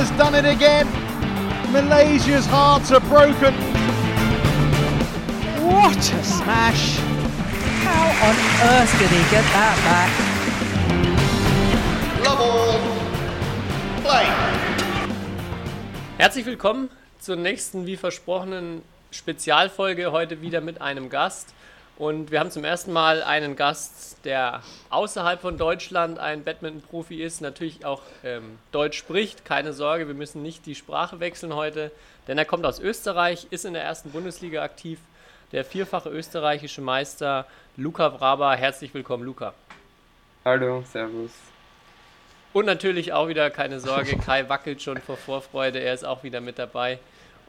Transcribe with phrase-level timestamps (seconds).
[0.00, 0.86] has done it again.
[1.72, 3.52] Malaysia's hearts are broken.
[5.60, 6.96] What a smash!
[7.84, 8.36] How on
[8.72, 10.10] earth did he get that back?
[12.24, 12.80] Love all.
[14.00, 14.26] Play.
[16.16, 16.88] Herzlich willkommen
[17.18, 20.12] zur nächsten, wie versprochenen, Spezialfolge.
[20.12, 21.52] Heute wieder mit einem Gast.
[22.00, 27.42] Und wir haben zum ersten Mal einen Gast, der außerhalb von Deutschland ein Badminton-Profi ist,
[27.42, 29.44] natürlich auch ähm, Deutsch spricht.
[29.44, 31.90] Keine Sorge, wir müssen nicht die Sprache wechseln heute,
[32.26, 34.98] denn er kommt aus Österreich, ist in der ersten Bundesliga aktiv.
[35.52, 37.44] Der vierfache österreichische Meister
[37.76, 38.54] Luca Braba.
[38.54, 39.52] Herzlich willkommen, Luca.
[40.46, 41.32] Hallo, Servus.
[42.54, 46.40] Und natürlich auch wieder keine Sorge, Kai wackelt schon vor Vorfreude, er ist auch wieder
[46.40, 46.98] mit dabei.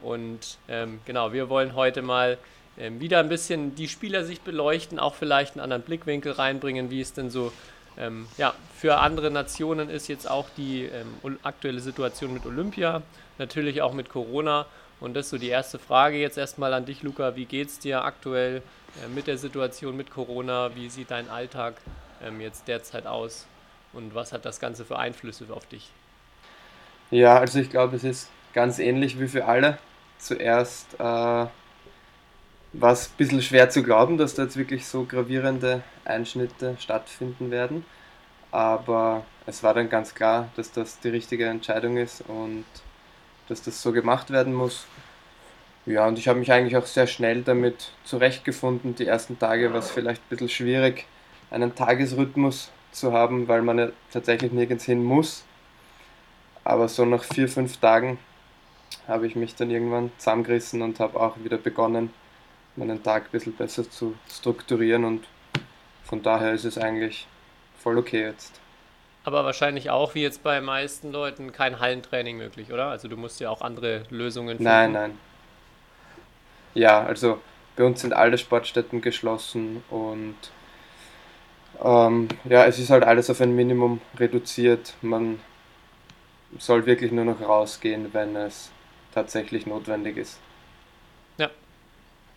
[0.02, 2.36] Und ähm, genau, wir wollen heute mal
[2.76, 7.28] wieder ein bisschen die Spielersicht beleuchten, auch vielleicht einen anderen Blickwinkel reinbringen, wie es denn
[7.30, 7.52] so
[7.98, 13.02] ähm, ja, für andere Nationen ist jetzt auch die ähm, aktuelle Situation mit Olympia,
[13.38, 14.66] natürlich auch mit Corona.
[15.00, 17.36] Und das ist so die erste Frage jetzt erstmal an dich, Luca.
[17.36, 18.62] Wie geht es dir aktuell
[19.04, 20.74] äh, mit der Situation mit Corona?
[20.74, 21.74] Wie sieht dein Alltag
[22.24, 23.46] ähm, jetzt derzeit aus?
[23.92, 25.90] Und was hat das Ganze für Einflüsse auf dich?
[27.10, 29.76] Ja, also ich glaube, es ist ganz ähnlich wie für alle.
[30.18, 31.46] Zuerst äh,
[32.72, 37.50] war es ein bisschen schwer zu glauben, dass da jetzt wirklich so gravierende Einschnitte stattfinden
[37.50, 37.84] werden.
[38.50, 42.64] Aber es war dann ganz klar, dass das die richtige Entscheidung ist und
[43.48, 44.86] dass das so gemacht werden muss.
[45.84, 48.94] Ja, und ich habe mich eigentlich auch sehr schnell damit zurechtgefunden.
[48.94, 51.06] Die ersten Tage war es vielleicht ein bisschen schwierig,
[51.50, 55.44] einen Tagesrhythmus zu haben, weil man ja tatsächlich nirgends hin muss.
[56.64, 58.18] Aber so nach vier, fünf Tagen
[59.08, 62.10] habe ich mich dann irgendwann zusammengerissen und habe auch wieder begonnen,
[62.76, 65.26] meinen Tag ein bisschen besser zu strukturieren und
[66.04, 67.26] von daher ist es eigentlich
[67.78, 68.60] voll okay jetzt.
[69.24, 72.86] Aber wahrscheinlich auch, wie jetzt bei meisten Leuten, kein Hallentraining möglich, oder?
[72.86, 74.64] Also du musst ja auch andere Lösungen finden.
[74.64, 75.18] Nein, nein.
[76.74, 77.40] Ja, also
[77.76, 80.36] bei uns sind alle Sportstätten geschlossen und
[81.82, 84.94] ähm, ja, es ist halt alles auf ein Minimum reduziert.
[85.02, 85.40] Man
[86.58, 88.70] soll wirklich nur noch rausgehen, wenn es
[89.14, 90.38] tatsächlich notwendig ist.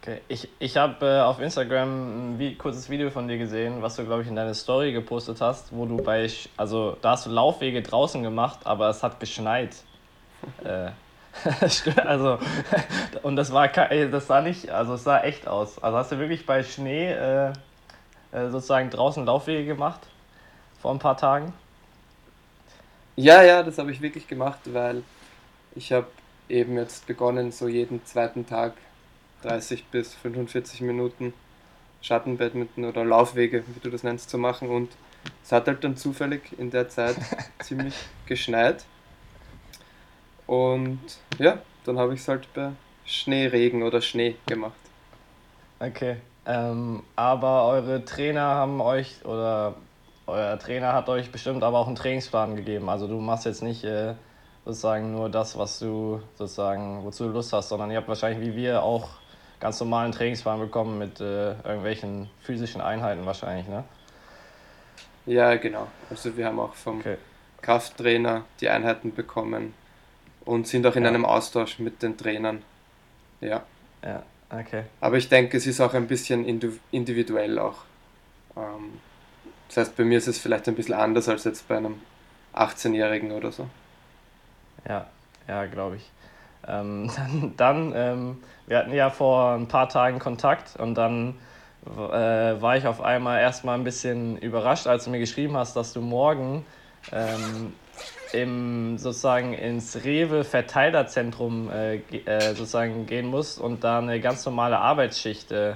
[0.05, 3.95] Okay, ich, ich habe äh, auf Instagram ein vi kurzes Video von dir gesehen, was
[3.95, 7.31] du, glaube ich, in deine Story gepostet hast, wo du bei, also da hast du
[7.31, 9.75] Laufwege draußen gemacht, aber es hat geschneit.
[10.63, 10.91] äh,
[12.05, 12.37] also,
[13.23, 15.81] und das war, das sah nicht, also es sah echt aus.
[15.81, 17.47] Also hast du wirklich bei Schnee äh,
[18.31, 20.01] äh, sozusagen draußen Laufwege gemacht
[20.83, 21.51] vor ein paar Tagen?
[23.15, 25.01] Ja, ja, das habe ich wirklich gemacht, weil
[25.73, 26.05] ich habe
[26.47, 28.73] eben jetzt begonnen, so jeden zweiten Tag
[29.45, 31.33] 30 bis 45 Minuten
[32.01, 34.69] Schattenbadminton oder Laufwege, wie du das nennst, zu machen.
[34.69, 34.91] Und
[35.43, 37.15] es hat halt dann zufällig in der Zeit
[37.59, 37.95] ziemlich
[38.25, 38.85] geschneit.
[40.47, 40.99] Und
[41.39, 42.71] ja, dann habe ich es halt bei
[43.05, 44.73] Schneeregen oder Schnee gemacht.
[45.79, 46.17] Okay.
[46.45, 49.75] Ähm, aber eure Trainer haben euch oder
[50.27, 52.89] euer Trainer hat euch bestimmt aber auch einen Trainingsplan gegeben.
[52.89, 54.13] Also du machst jetzt nicht äh,
[54.63, 58.55] sozusagen nur das, was du sozusagen, wozu du Lust hast, sondern ihr habt wahrscheinlich wie
[58.55, 59.09] wir auch
[59.59, 63.83] ganz normalen Trainingsplan bekommen mit äh, irgendwelchen physischen Einheiten wahrscheinlich, ne?
[65.25, 65.87] Ja, genau.
[66.09, 67.17] Also wir haben auch vom okay.
[67.61, 69.73] Krafttrainer die Einheiten bekommen
[70.45, 71.09] und sind auch in ja.
[71.09, 72.61] einem Austausch mit den Trainern.
[73.41, 73.63] Ja.
[74.03, 74.21] Ja,
[74.51, 74.83] okay.
[75.01, 76.45] Aber ich denke, es ist auch ein bisschen
[76.91, 77.85] individuell auch.
[78.55, 78.99] Ähm,
[79.67, 82.01] das heißt, bei mir ist es vielleicht ein bisschen anders als jetzt bei einem
[82.53, 83.67] 18-Jährigen oder so.
[84.87, 85.07] Ja,
[85.47, 86.11] ja, glaube ich.
[86.67, 88.37] Ähm, dann, dann ähm,
[88.67, 91.35] wir hatten ja vor ein paar Tagen Kontakt und dann
[91.85, 95.93] äh, war ich auf einmal erstmal ein bisschen überrascht, als du mir geschrieben hast, dass
[95.93, 96.65] du morgen
[97.11, 97.73] ähm,
[98.31, 104.79] im, sozusagen ins Rewe Verteilerzentrum äh, äh, sozusagen gehen musst und da eine ganz normale
[104.79, 105.75] Arbeitsschicht äh,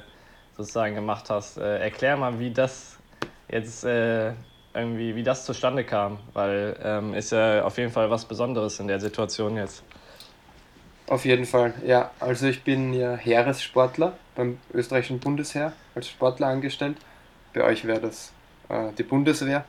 [0.57, 1.57] sozusagen gemacht hast.
[1.57, 2.99] Äh, erklär mal, wie das
[3.49, 4.33] jetzt äh,
[4.73, 8.87] irgendwie, wie das zustande kam, weil ähm, ist ja auf jeden Fall was Besonderes in
[8.87, 9.83] der Situation jetzt.
[11.09, 12.11] Auf jeden Fall, ja.
[12.19, 16.97] Also ich bin ja Heeressportler beim österreichischen Bundesheer als Sportler angestellt.
[17.51, 18.31] Bei euch wäre das
[18.69, 19.65] äh, die Bundeswehr.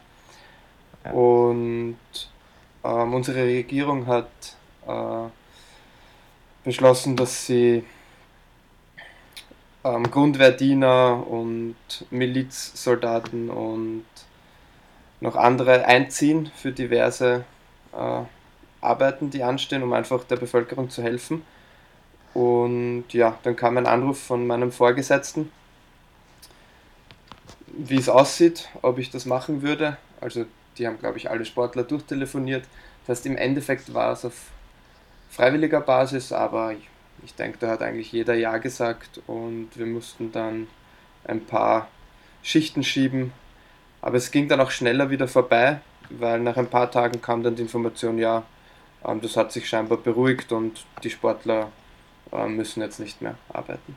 [1.02, 1.10] Ja.
[1.12, 1.96] Und
[2.84, 4.28] ähm, unsere Regierung hat
[4.86, 5.30] äh,
[6.62, 7.84] beschlossen, dass sie
[9.82, 11.74] ähm, Grundwehrdiener und
[12.10, 14.04] Milizsoldaten und
[15.20, 17.46] noch andere einziehen für diverse
[17.94, 18.24] äh,
[18.80, 21.42] Arbeiten, die anstehen, um einfach der Bevölkerung zu helfen.
[22.34, 25.50] Und ja, dann kam ein Anruf von meinem Vorgesetzten,
[27.66, 29.96] wie es aussieht, ob ich das machen würde.
[30.20, 30.46] Also
[30.78, 32.64] die haben, glaube ich, alle Sportler durchtelefoniert.
[33.06, 34.34] Das heißt, im Endeffekt war es auf
[35.30, 36.88] freiwilliger Basis, aber ich,
[37.24, 40.68] ich denke, da hat eigentlich jeder Ja gesagt und wir mussten dann
[41.24, 41.88] ein paar
[42.42, 43.32] Schichten schieben.
[44.02, 47.56] Aber es ging dann auch schneller wieder vorbei, weil nach ein paar Tagen kam dann
[47.56, 48.44] die Information, ja,
[49.02, 51.68] das hat sich scheinbar beruhigt und die Sportler
[52.32, 53.96] äh, müssen jetzt nicht mehr arbeiten.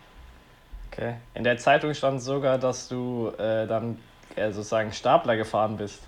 [0.91, 1.15] Okay.
[1.33, 3.97] In der Zeitung stand sogar, dass du äh, dann
[4.35, 6.01] äh, sozusagen Stapler gefahren bist.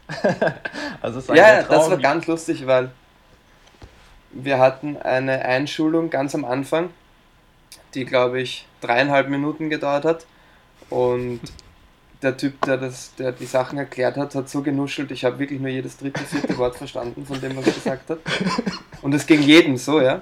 [1.02, 2.92] also ja, das war ganz lustig, weil
[4.32, 6.90] wir hatten eine Einschulung ganz am Anfang,
[7.94, 10.26] die glaube ich dreieinhalb Minuten gedauert hat.
[10.90, 11.42] Und
[12.26, 15.60] der Typ, der, das, der die Sachen erklärt hat, hat so genuschelt, ich habe wirklich
[15.60, 18.20] nur jedes dritte, vierte Wort verstanden, von dem, was er gesagt hat.
[19.02, 20.22] Und es ging jedem so, ja.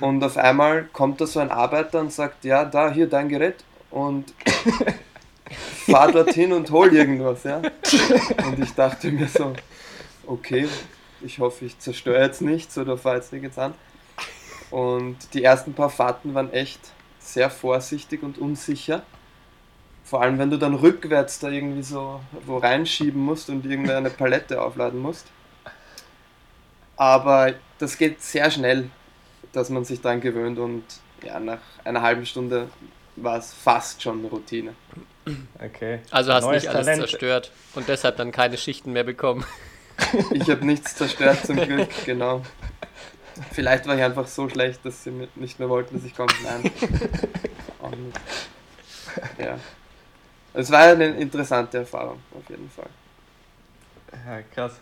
[0.00, 3.64] Und auf einmal kommt da so ein Arbeiter und sagt, ja, da, hier dein Gerät
[3.90, 4.34] und
[5.86, 7.62] fahr dorthin und hol irgendwas, ja.
[8.44, 9.54] Und ich dachte mir so,
[10.26, 10.68] okay,
[11.20, 13.74] ich hoffe, ich zerstöre jetzt nichts oder fahre jetzt nichts an.
[14.70, 16.80] Und die ersten paar Fahrten waren echt
[17.18, 19.02] sehr vorsichtig und unsicher.
[20.08, 24.62] Vor allem, wenn du dann rückwärts da irgendwie so wo reinschieben musst und irgendeine Palette
[24.62, 25.26] aufladen musst.
[26.96, 28.90] Aber das geht sehr schnell,
[29.52, 30.82] dass man sich daran gewöhnt und
[31.22, 32.68] ja, nach einer halben Stunde
[33.16, 34.74] war es fast schon Routine.
[35.62, 36.00] Okay.
[36.10, 37.02] Also hast Neues nicht alles Talent.
[37.02, 39.44] zerstört und deshalb dann keine Schichten mehr bekommen.
[40.32, 42.42] Ich habe nichts zerstört zum Glück, genau.
[43.52, 46.32] Vielleicht war ich einfach so schlecht, dass sie nicht mehr wollten, dass ich komme.
[46.42, 46.70] Nein.
[47.80, 48.12] Und,
[49.38, 49.58] ja.
[50.58, 52.88] Es war eine interessante Erfahrung, auf jeden Fall.
[54.26, 54.80] Ja, krass.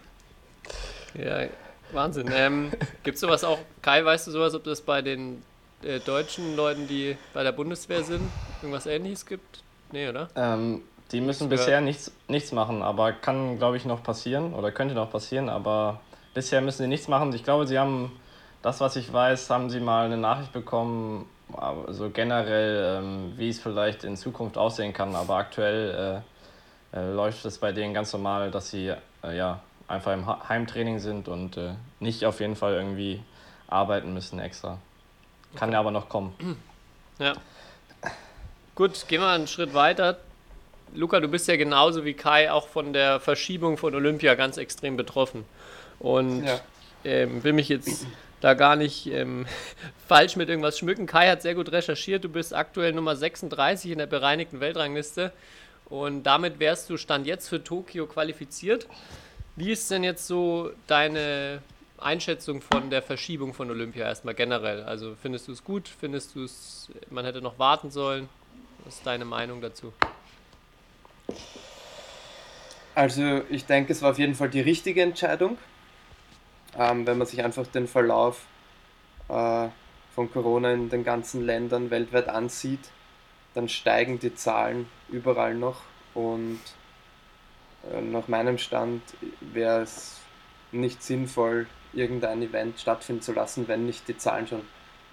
[1.13, 1.49] Ja,
[1.93, 2.31] Wahnsinn.
[2.33, 5.43] Ähm, Gibt es sowas auch, Kai, weißt du sowas, ob das bei den
[5.83, 8.23] äh, deutschen Leuten, die bei der Bundeswehr sind,
[8.63, 9.63] irgendwas ähnliches gibt?
[9.93, 10.31] Nee, oder?
[10.35, 10.81] Ähm,
[11.13, 15.11] die müssen bisher nichts, nichts machen, aber kann, glaube ich, noch passieren oder könnte noch
[15.11, 16.01] passieren, aber
[16.33, 17.35] bisher müssen sie nichts machen.
[17.35, 18.19] Ich glaube, sie haben,
[18.63, 23.61] das, was ich weiß, haben sie mal eine Nachricht bekommen, also generell, ähm, wie es
[23.61, 25.15] vielleicht in Zukunft aussehen kann.
[25.15, 26.23] Aber aktuell
[26.93, 30.99] äh, äh, läuft es bei denen ganz normal, dass sie äh, ja, einfach im Heimtraining
[30.99, 33.23] sind und äh, nicht auf jeden Fall irgendwie
[33.69, 34.79] arbeiten müssen extra.
[35.55, 36.35] Kann ja aber noch kommen.
[37.19, 37.33] Ja.
[38.75, 40.19] Gut, gehen wir einen Schritt weiter.
[40.95, 44.99] Luca, du bist ja genauso wie Kai auch von der Verschiebung von Olympia ganz extrem
[44.99, 45.47] betroffen.
[45.99, 46.61] Und ja.
[47.05, 48.07] ähm, will mich jetzt
[48.47, 49.45] da gar nicht ähm,
[50.07, 51.07] falsch mit irgendwas schmücken.
[51.07, 52.23] Kai hat sehr gut recherchiert.
[52.23, 55.33] Du bist aktuell Nummer 36 in der bereinigten Weltrangliste.
[55.87, 58.87] Und damit wärst du Stand jetzt für Tokio qualifiziert.
[59.57, 61.61] Wie ist denn jetzt so deine
[61.99, 64.85] Einschätzung von der Verschiebung von Olympia erstmal generell?
[64.85, 65.89] Also findest du es gut?
[65.89, 68.29] Findest du es, man hätte noch warten sollen?
[68.85, 69.93] Was ist deine Meinung dazu?
[72.95, 75.59] Also ich denke, es war auf jeden Fall die richtige Entscheidung
[76.79, 78.43] ähm, wenn man sich einfach den Verlauf
[79.29, 79.69] äh,
[80.15, 82.91] von Corona in den ganzen Ländern weltweit ansieht,
[83.55, 85.83] dann steigen die Zahlen überall noch
[86.15, 86.61] und
[87.93, 89.03] äh, nach meinem Stand
[89.41, 90.21] wäre es
[90.73, 94.63] nicht sinnvoll, irgendein Event stattfinden zu lassen, wenn nicht die Zahlen schon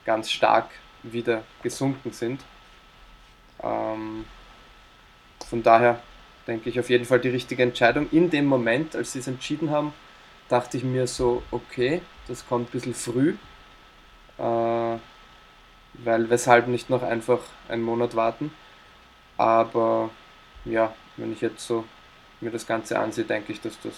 [0.05, 0.69] ganz stark
[1.03, 2.41] wieder gesunken sind.
[3.61, 4.25] Ähm,
[5.47, 6.01] von daher
[6.47, 8.09] denke ich auf jeden Fall die richtige Entscheidung.
[8.11, 9.93] In dem Moment, als sie es entschieden haben,
[10.49, 13.35] dachte ich mir so, okay, das kommt ein bisschen früh,
[14.37, 14.97] äh,
[15.93, 18.51] weil weshalb nicht noch einfach einen Monat warten.
[19.37, 20.09] Aber
[20.65, 21.85] ja, wenn ich jetzt so
[22.41, 23.93] mir das Ganze ansehe, denke ich, dass das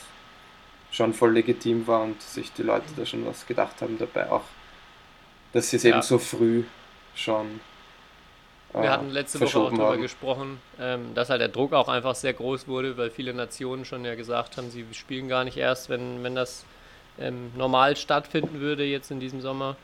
[0.92, 4.44] schon voll legitim war und sich die Leute da schon was gedacht haben dabei auch,
[5.52, 5.92] dass sie es ja.
[5.92, 6.64] eben so früh
[7.16, 7.60] schon
[8.74, 10.02] wir hatten letzte Woche auch darüber haben.
[10.02, 14.04] gesprochen, ähm, dass halt der Druck auch einfach sehr groß wurde, weil viele Nationen schon
[14.04, 16.66] ja gesagt haben, sie spielen gar nicht erst, wenn, wenn das
[17.20, 19.78] ähm, normal stattfinden würde jetzt in diesem Sommer.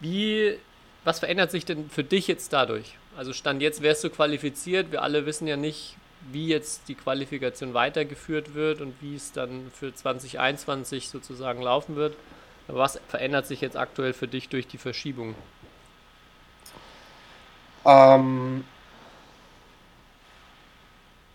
[0.00, 0.56] Wie,
[1.04, 2.96] was verändert sich denn für dich jetzt dadurch?
[3.16, 5.96] Also Stand jetzt wärst du qualifiziert, wir alle wissen ja nicht,
[6.32, 12.14] wie jetzt die Qualifikation weitergeführt wird und wie es dann für 2021 sozusagen laufen wird.
[12.68, 15.34] Aber was verändert sich jetzt aktuell für dich durch die Verschiebung?
[17.84, 18.64] Ähm,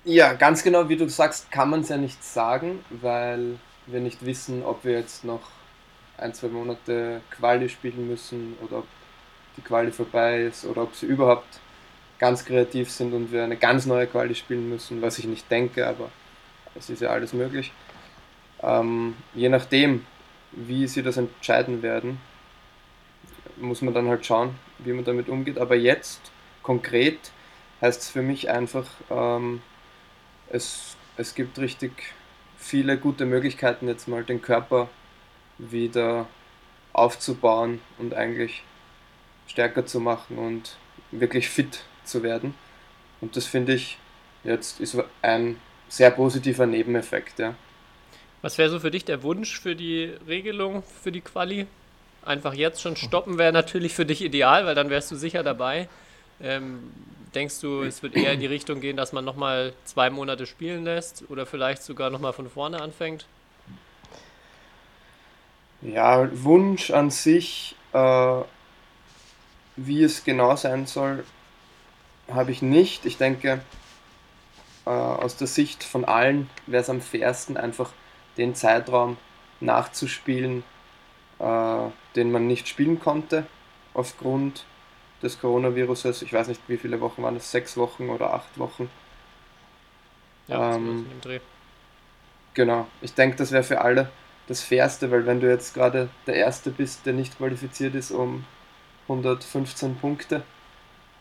[0.04, 4.25] ja, ganz genau wie du sagst, kann man es ja nicht sagen, weil wir nicht
[4.25, 5.42] wissen, ob wir jetzt noch
[6.18, 8.88] ein, zwei Monate Quali spielen müssen oder ob
[9.58, 11.60] die Quali vorbei ist oder ob sie überhaupt
[12.20, 15.88] ganz kreativ sind und wir eine ganz neue Quali spielen müssen, was ich nicht denke,
[15.88, 16.10] aber
[16.75, 17.72] es ist ja alles möglich.
[18.62, 20.06] Ähm, je nachdem,
[20.52, 22.20] wie sie das entscheiden werden,
[23.58, 25.58] muss man dann halt schauen, wie man damit umgeht.
[25.58, 26.32] Aber jetzt
[26.66, 27.32] konkret
[27.80, 29.62] heißt es für mich einfach, ähm,
[30.50, 31.92] es, es gibt richtig
[32.58, 34.90] viele gute Möglichkeiten, jetzt mal den Körper
[35.60, 36.28] wieder
[36.92, 38.64] aufzubauen und eigentlich
[39.48, 40.78] stärker zu machen und
[41.12, 42.56] wirklich fit zu werden.
[43.22, 44.00] Und das finde ich
[44.44, 45.58] jetzt ist ein
[45.88, 47.38] sehr positiver Nebeneffekt.
[47.38, 47.54] Ja.
[48.42, 51.68] Was wäre so für dich der Wunsch für die Regelung, für die Quali?
[52.24, 55.88] Einfach jetzt schon stoppen wäre natürlich für dich ideal, weil dann wärst du sicher dabei.
[56.42, 56.92] Ähm,
[57.34, 60.84] denkst du, es wird eher in die Richtung gehen, dass man nochmal zwei Monate spielen
[60.84, 63.25] lässt oder vielleicht sogar nochmal von vorne anfängt?
[65.82, 68.42] Ja, Wunsch an sich, äh,
[69.75, 71.24] wie es genau sein soll,
[72.32, 73.06] habe ich nicht.
[73.06, 73.62] Ich denke,
[74.86, 77.92] äh, aus der Sicht von allen wäre es am fairsten, einfach
[78.38, 79.18] den Zeitraum
[79.60, 80.63] nachzuspielen,
[81.39, 83.46] äh, den man nicht spielen konnte
[83.94, 84.65] aufgrund
[85.22, 86.22] des Coronaviruses.
[86.22, 88.90] Ich weiß nicht, wie viele Wochen waren es, sechs Wochen oder acht Wochen.
[90.48, 91.40] Ja, ähm, Dreh.
[92.54, 94.10] Genau, ich denke, das wäre für alle
[94.48, 98.46] das Fairste, weil wenn du jetzt gerade der Erste bist, der nicht qualifiziert ist um
[99.08, 100.44] 115 Punkte,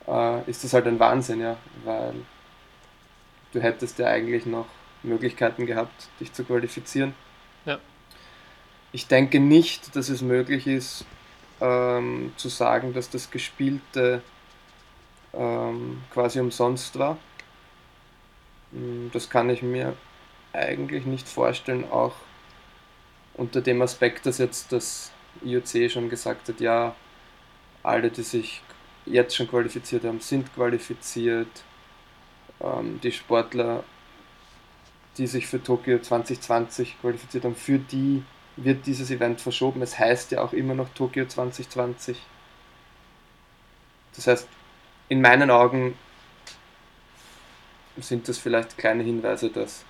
[0.06, 2.14] äh, ist das halt ein Wahnsinn, ja, weil
[3.52, 4.66] du hättest ja eigentlich noch
[5.02, 7.14] Möglichkeiten gehabt, dich zu qualifizieren.
[7.64, 7.78] Ja.
[8.92, 11.04] Ich denke nicht, dass es möglich ist,
[11.64, 14.22] ähm, zu sagen, dass das Gespielte
[15.32, 17.16] ähm, quasi umsonst war.
[18.72, 19.96] Hm, das kann ich mir
[20.52, 22.14] eigentlich nicht vorstellen, auch
[23.34, 25.10] unter dem Aspekt, dass jetzt das
[25.42, 26.94] IOC schon gesagt hat, ja,
[27.82, 28.62] alle, die sich
[29.06, 31.64] jetzt schon qualifiziert haben, sind qualifiziert.
[32.60, 33.84] Ähm, die Sportler,
[35.16, 38.22] die sich für Tokio 2020 qualifiziert haben, für die
[38.56, 39.82] wird dieses Event verschoben.
[39.82, 42.20] Es heißt ja auch immer noch Tokio 2020.
[44.14, 44.48] Das heißt,
[45.08, 45.98] in meinen Augen
[47.96, 49.84] sind das vielleicht kleine Hinweise, dass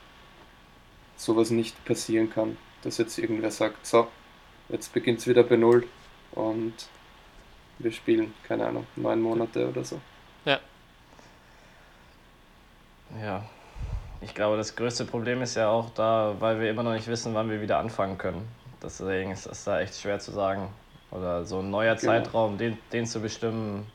[1.16, 2.56] sowas nicht passieren kann.
[2.83, 4.09] Dass jetzt irgendwer sagt, so,
[4.68, 5.87] jetzt beginnt es wieder bei Null
[6.33, 6.75] und
[7.78, 10.00] wir spielen, keine Ahnung, neun Monate oder so.
[10.44, 10.61] Ja.
[13.21, 13.44] Ja.
[14.25, 17.35] Ich glaube, das größte Problem ist ja auch da, weil wir immer noch nicht wissen,
[17.35, 18.49] wann wir wieder anfangen können.
[18.83, 20.71] Deswegen ist das da echt schwer zu sagen.
[21.11, 22.12] Oder so ein neuer genau.
[22.12, 23.87] Zeitraum, den, den zu bestimmen,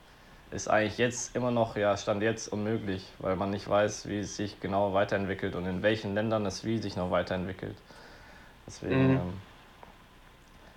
[0.52, 4.36] ist eigentlich jetzt immer noch, ja, Stand jetzt unmöglich, weil man nicht weiß, wie es
[4.36, 7.76] sich genau weiterentwickelt und in welchen Ländern es wie sich noch weiterentwickelt.
[8.68, 9.16] Deswegen mhm.
[9.16, 9.32] ähm,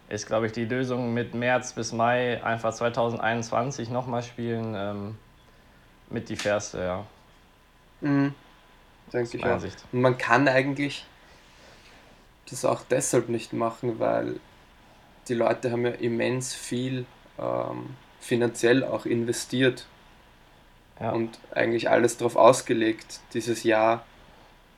[0.09, 5.17] ist, glaube ich, die Lösung mit März bis Mai einfach 2021 nochmal spielen ähm,
[6.09, 7.05] mit die fairste, ja.
[8.01, 8.33] Mhm.
[9.11, 9.59] Denke ich auch.
[9.59, 9.83] Sicht.
[9.91, 11.05] Und man kann eigentlich
[12.49, 14.39] das auch deshalb nicht machen, weil
[15.27, 17.05] die Leute haben ja immens viel
[17.39, 19.85] ähm, finanziell auch investiert
[20.99, 21.11] ja.
[21.11, 24.05] und eigentlich alles darauf ausgelegt, dieses Jahr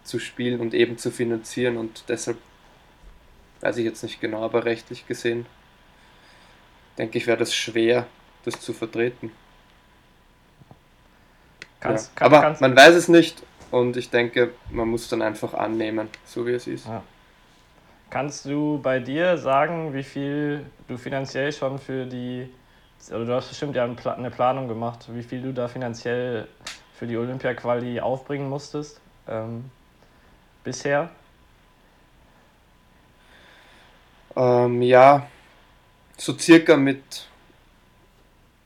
[0.04, 2.38] zu spielen und eben zu finanzieren und deshalb
[3.62, 5.46] weiß ich jetzt nicht genau, aber rechtlich gesehen
[6.98, 8.08] denke ich, wäre das schwer,
[8.44, 9.32] das zu vertreten.
[11.80, 12.16] Kannst, ja.
[12.16, 13.44] kann, aber kannst, man weiß es nicht
[13.76, 16.88] und ich denke, man muss dann einfach annehmen, so wie es ist.
[16.88, 17.04] Ja.
[18.10, 22.50] Kannst du bei dir sagen, wie viel du finanziell schon für die,
[23.10, 26.48] oder du hast bestimmt ja eine Planung gemacht, wie viel du da finanziell
[26.94, 29.66] für die Olympia-Quali aufbringen musstest ähm,
[30.64, 31.10] bisher?
[34.38, 35.28] Ähm, ja,
[36.16, 37.28] so circa mit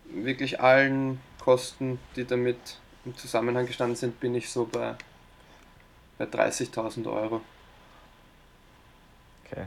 [0.06, 2.78] wirklich allen Kosten, die damit
[3.10, 4.96] im Zusammenhang gestanden sind, bin ich so bei,
[6.18, 7.42] bei 30.000 Euro.
[9.46, 9.66] Okay.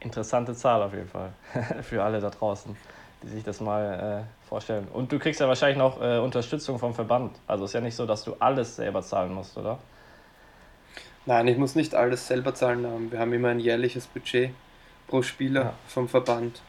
[0.00, 1.32] Interessante Zahl auf jeden Fall
[1.82, 2.76] für alle da draußen,
[3.22, 4.86] die sich das mal äh, vorstellen.
[4.92, 7.34] Und du kriegst ja wahrscheinlich noch äh, Unterstützung vom Verband.
[7.46, 9.78] Also ist ja nicht so, dass du alles selber zahlen musst, oder?
[11.24, 13.10] Nein, ich muss nicht alles selber zahlen.
[13.10, 14.52] Wir haben immer ein jährliches Budget
[15.08, 15.72] pro Spieler ja.
[15.88, 16.60] vom Verband.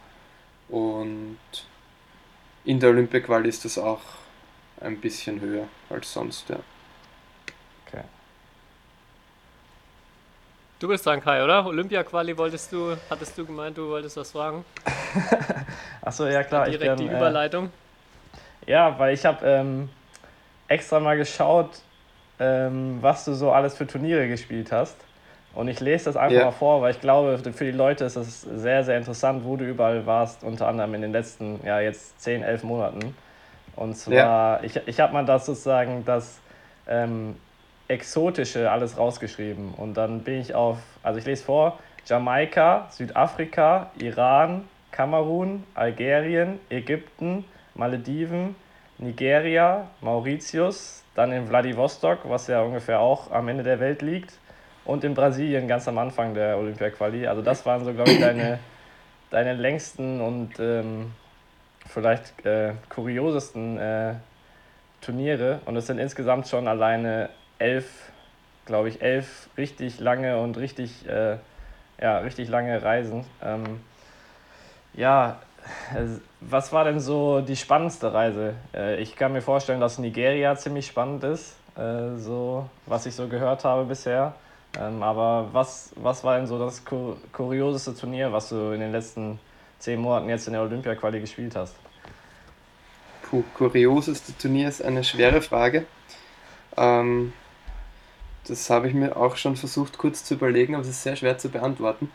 [0.69, 1.37] Und
[2.63, 4.01] in der Olympia-Quali ist das auch
[4.81, 6.57] ein bisschen höher als sonst, ja.
[7.85, 8.03] Okay.
[10.79, 11.65] Du bist dran, Kai, oder?
[11.65, 14.63] Olympia-Quali wolltest du, hattest du gemeint, du wolltest was fragen?
[16.01, 16.65] Achso, ja klar.
[16.65, 17.71] Direkt ich kann, die äh, Überleitung.
[18.65, 19.89] Äh, ja, weil ich habe ähm,
[20.67, 21.79] extra mal geschaut,
[22.39, 24.97] ähm, was du so alles für Turniere gespielt hast.
[25.55, 26.45] Und ich lese das einfach yeah.
[26.45, 29.65] mal vor, weil ich glaube, für die Leute ist es sehr, sehr interessant, wo du
[29.65, 33.15] überall warst, unter anderem in den letzten, ja, jetzt 10, 11 Monaten.
[33.77, 34.63] Und zwar, yeah.
[34.63, 36.39] ich, ich habe mal das sozusagen das
[36.87, 37.35] ähm,
[37.87, 39.73] Exotische alles rausgeschrieben.
[39.75, 47.45] Und dann bin ich auf, also ich lese vor, Jamaika, Südafrika, Iran, Kamerun, Algerien, Ägypten,
[47.75, 48.55] Malediven,
[48.97, 54.33] Nigeria, Mauritius, dann in Vladivostok, was ja ungefähr auch am Ende der Welt liegt,
[54.85, 57.27] und in Brasilien ganz am Anfang der Olympia-Quali.
[57.27, 58.59] Also das waren so, glaube ich, deine
[59.29, 61.11] deine längsten und ähm,
[61.87, 64.13] vielleicht äh, kuriosesten äh,
[65.01, 65.61] Turniere.
[65.65, 67.29] Und es sind insgesamt schon alleine
[67.59, 68.11] elf,
[68.65, 71.37] glaube ich, elf richtig lange und richtig, äh,
[72.01, 73.25] ja, richtig lange Reisen.
[73.43, 73.81] Ähm,
[74.93, 75.39] ja,
[76.41, 78.55] was war denn so die spannendste Reise?
[78.73, 83.27] Äh, ich kann mir vorstellen, dass Nigeria ziemlich spannend ist, äh, so was ich so
[83.27, 84.33] gehört habe bisher.
[84.79, 88.91] Ähm, aber was, was war denn so das kur kurioseste Turnier, was du in den
[88.91, 89.39] letzten
[89.79, 91.75] zehn Monaten jetzt in der Olympia-Quali gespielt hast?
[93.23, 95.85] Puh, kurioseste Turnier ist eine schwere Frage.
[96.77, 97.33] Ähm,
[98.47, 101.37] das habe ich mir auch schon versucht kurz zu überlegen, aber es ist sehr schwer
[101.37, 102.09] zu beantworten.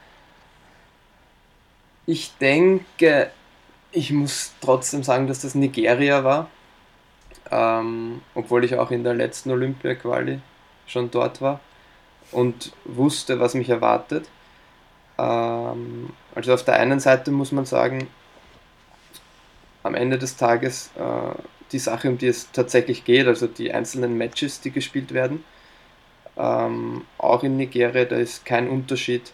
[2.07, 3.31] Ich denke,
[3.93, 6.49] ich muss trotzdem sagen, dass das Nigeria war.
[7.51, 10.41] Ähm, obwohl ich auch in der letzten Olympia-Quali
[10.87, 11.61] schon dort war
[12.31, 14.29] und wusste, was mich erwartet.
[15.23, 18.09] Ähm, also auf der einen Seite muss man sagen,
[19.83, 21.35] am Ende des Tages äh,
[21.71, 25.45] die Sache, um die es tatsächlich geht, also die einzelnen Matches, die gespielt werden.
[26.37, 29.33] Ähm, auch in Nigeria, da ist kein Unterschied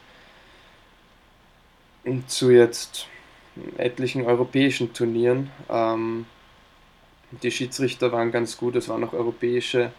[2.27, 3.07] zu jetzt
[3.77, 5.51] etlichen europäischen Turnieren.
[5.69, 6.27] Ähm,
[7.43, 9.93] die Schiedsrichter waren ganz gut, es waren auch europäische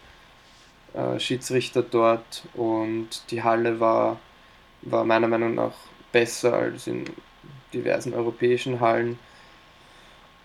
[0.93, 4.19] äh, Schiedsrichter dort und die Halle war,
[4.81, 5.73] war meiner Meinung nach
[6.11, 7.05] besser als in
[7.73, 9.19] diversen europäischen Hallen.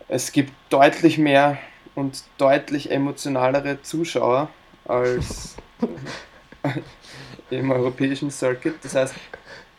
[0.09, 1.59] Es gibt deutlich mehr
[1.95, 4.51] und deutlich emotionalere Zuschauer
[4.85, 5.57] als
[7.51, 8.75] im europäischen Circuit.
[8.83, 9.15] Das heißt,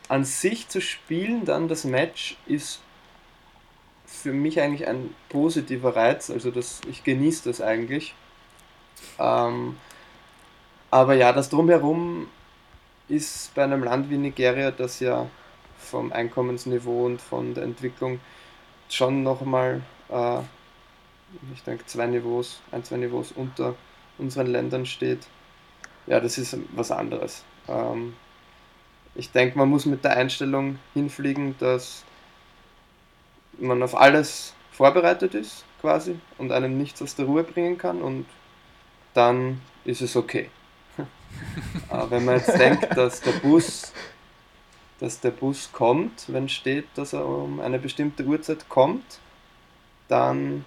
[0.08, 2.80] an sich zu spielen, dann das Match, ist
[4.06, 6.30] für mich eigentlich ein positiver Reiz.
[6.30, 8.14] Also das, ich genieße das eigentlich.
[9.18, 9.76] Ähm,
[10.90, 12.28] aber ja, das drumherum
[13.08, 15.28] ist bei einem Land wie Nigeria, das ja
[15.78, 18.20] vom Einkommensniveau und von der Entwicklung
[18.88, 20.38] schon nochmal, äh,
[21.52, 23.74] ich denke, zwei Niveaus, ein, zwei Niveaus unter
[24.18, 25.26] unseren Ländern steht.
[26.06, 27.44] Ja, das ist was anderes.
[27.68, 28.14] Ähm,
[29.14, 32.04] ich denke, man muss mit der Einstellung hinfliegen, dass
[33.58, 38.26] man auf alles vorbereitet ist, quasi, und einem nichts aus der Ruhe bringen kann, und
[39.14, 40.50] dann ist es okay.
[41.88, 43.92] Aber wenn man jetzt denkt, dass der Bus,
[45.00, 49.18] dass der Bus kommt, wenn steht, dass er um eine bestimmte Uhrzeit kommt,
[50.08, 50.64] dann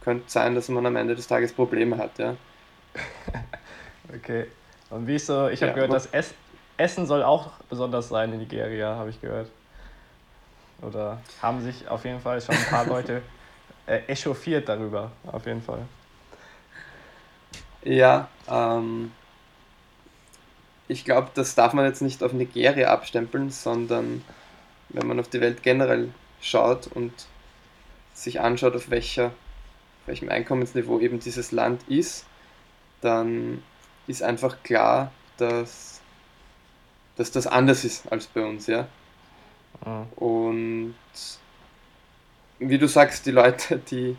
[0.00, 2.36] könnte es sein, dass man am Ende des Tages Probleme hat, ja.
[4.14, 4.46] okay.
[4.90, 6.34] Und wie ist so, ich habe ja, gehört, dass es
[6.76, 9.50] Essen soll auch besonders sein in Nigeria, habe ich gehört.
[10.80, 13.22] Oder haben sich auf jeden Fall schon ein paar Leute
[13.86, 15.86] äh, echauffiert darüber, auf jeden Fall.
[17.84, 19.12] Ja, ähm,
[20.92, 24.22] ich glaube, das darf man jetzt nicht auf Nigeria abstempeln, sondern
[24.90, 27.12] wenn man auf die Welt generell schaut und
[28.14, 29.32] sich anschaut, auf welcher,
[30.06, 32.26] welchem Einkommensniveau eben dieses Land ist,
[33.00, 33.62] dann
[34.06, 36.00] ist einfach klar, dass,
[37.16, 38.86] dass das anders ist als bei uns, ja.
[39.84, 40.06] Mhm.
[40.16, 40.94] Und
[42.58, 44.16] wie du sagst, die Leute, die,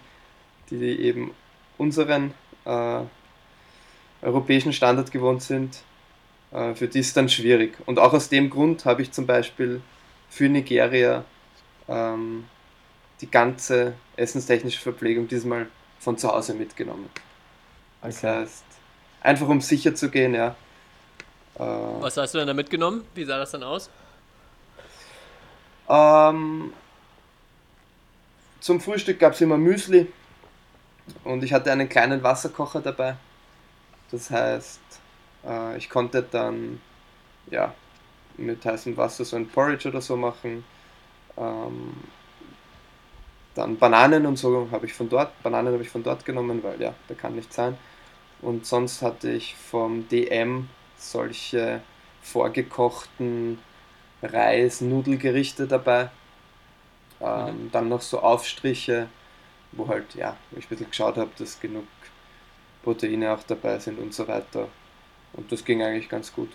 [0.70, 1.34] die eben
[1.78, 2.34] unseren
[2.66, 3.02] äh,
[4.22, 5.84] europäischen Standard gewohnt sind,
[6.76, 7.78] für die ist dann schwierig.
[7.86, 9.82] Und auch aus dem Grund habe ich zum Beispiel
[10.30, 11.26] für Nigeria
[11.88, 12.46] ähm,
[13.22, 15.68] die ganze essenstechnische Verpflegung diesmal
[16.00, 17.10] von zu Hause mitgenommen.
[17.12, 17.24] Okay.
[18.04, 18.64] Das heißt,
[19.22, 20.56] einfach um sicher zu gehen, ja.
[21.56, 23.06] Äh, Was hast du denn da mitgenommen?
[23.16, 23.90] Wie sah das dann aus?
[25.90, 26.74] Ähm,
[28.60, 30.12] zum Frühstück gab es immer Müsli
[31.24, 33.16] und ich hatte einen kleinen Wasserkocher dabei.
[34.12, 34.82] Das heißt,
[35.46, 36.82] äh, ich konnte dann
[37.50, 37.74] ja,
[38.38, 40.64] mit heißem Wasser so ein Porridge oder so machen.
[41.38, 41.94] Ähm,
[43.56, 46.82] dann Bananen und so habe ich von dort, Bananen habe ich von dort genommen, weil
[46.82, 47.78] ja, da kann nicht sein.
[48.42, 51.82] Und sonst hatte ich vom DM solche
[52.22, 53.60] vorgekochten
[54.22, 56.10] Reis-Nudelgerichte dabei.
[57.22, 57.72] Ähm, mhm.
[57.72, 59.08] Dann noch so Aufstriche,
[59.72, 61.86] wo halt, ja, wo ich ein bisschen geschaut habe, dass genug
[62.84, 64.68] Proteine auch dabei sind und so weiter.
[65.34, 66.50] Und das ging eigentlich ganz gut.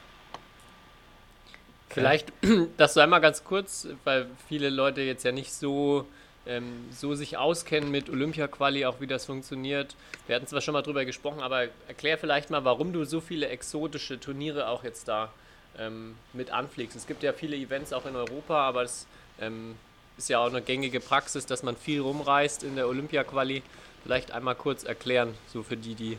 [1.89, 2.33] Vielleicht,
[2.77, 6.07] dass du einmal ganz kurz, weil viele Leute jetzt ja nicht so,
[6.47, 9.97] ähm, so sich auskennen mit Olympia-Quali, auch wie das funktioniert.
[10.27, 13.49] Wir hatten zwar schon mal drüber gesprochen, aber erklär vielleicht mal, warum du so viele
[13.49, 15.31] exotische Turniere auch jetzt da
[15.79, 16.97] ähm, mit anfliegst.
[16.97, 19.07] Es gibt ja viele Events auch in Europa, aber es
[19.41, 19.77] ähm,
[20.17, 23.63] ist ja auch eine gängige Praxis, dass man viel rumreist in der Olympia-Quali.
[24.03, 26.19] Vielleicht einmal kurz erklären, so für die, die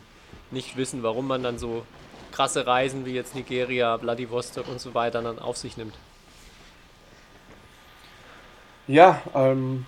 [0.50, 1.86] nicht wissen, warum man dann so
[2.30, 5.94] krasse Reisen wie jetzt Nigeria, Vladivostok und so weiter dann auf sich nimmt.
[8.86, 9.86] Ja, ähm,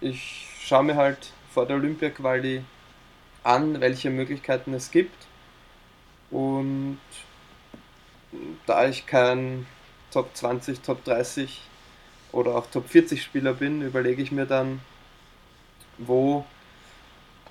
[0.00, 2.64] ich schaue mir halt vor der Olympia-Quali
[3.44, 5.26] an, welche Möglichkeiten es gibt.
[6.30, 6.98] Und
[8.66, 9.66] da ich kein
[10.10, 11.60] Top 20, Top 30
[12.32, 14.80] oder auch Top 40 Spieler bin, überlege ich mir dann,
[15.98, 16.44] wo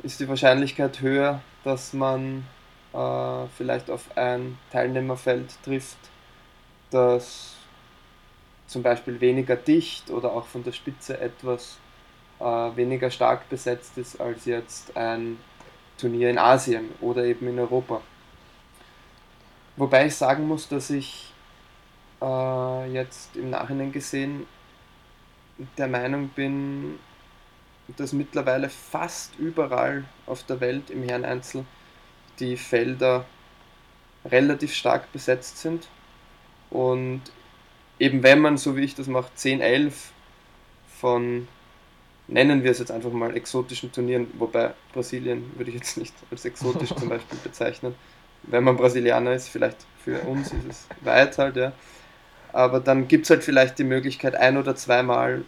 [0.02, 2.46] ist die Wahrscheinlichkeit höher, dass man
[2.94, 5.98] äh, vielleicht auf ein Teilnehmerfeld trifft,
[6.92, 7.56] das
[8.68, 11.78] zum Beispiel weniger dicht oder auch von der Spitze etwas
[12.40, 15.38] äh, weniger stark besetzt ist als jetzt ein
[15.98, 18.02] Turnier in Asien oder eben in Europa.
[19.76, 21.34] Wobei ich sagen muss, dass ich
[22.22, 24.46] äh, jetzt im Nachhinein gesehen
[25.78, 27.00] der Meinung bin,
[27.98, 31.66] dass mittlerweile fast überall auf der Welt im Herreneinzel
[32.40, 33.26] die Felder
[34.26, 35.88] relativ stark besetzt sind.
[36.70, 37.22] Und
[38.00, 40.12] eben wenn man, so wie ich das mache, 10, 11
[41.00, 41.48] von,
[42.28, 46.46] nennen wir es jetzt einfach mal, exotischen Turnieren, wobei Brasilien würde ich jetzt nicht als
[46.46, 47.96] exotisch zum Beispiel bezeichnen.
[48.44, 51.72] Wenn man Brasilianer ist, vielleicht für uns ist es weit halt, ja.
[52.52, 55.44] Aber dann gibt es halt vielleicht die Möglichkeit, ein oder zweimal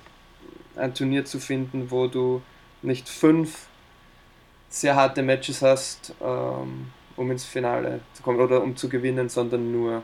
[0.76, 2.42] ein Turnier zu finden, wo du
[2.82, 3.68] nicht fünf
[4.76, 9.72] sehr harte Matches hast, ähm, um ins Finale zu kommen oder um zu gewinnen, sondern
[9.72, 10.04] nur,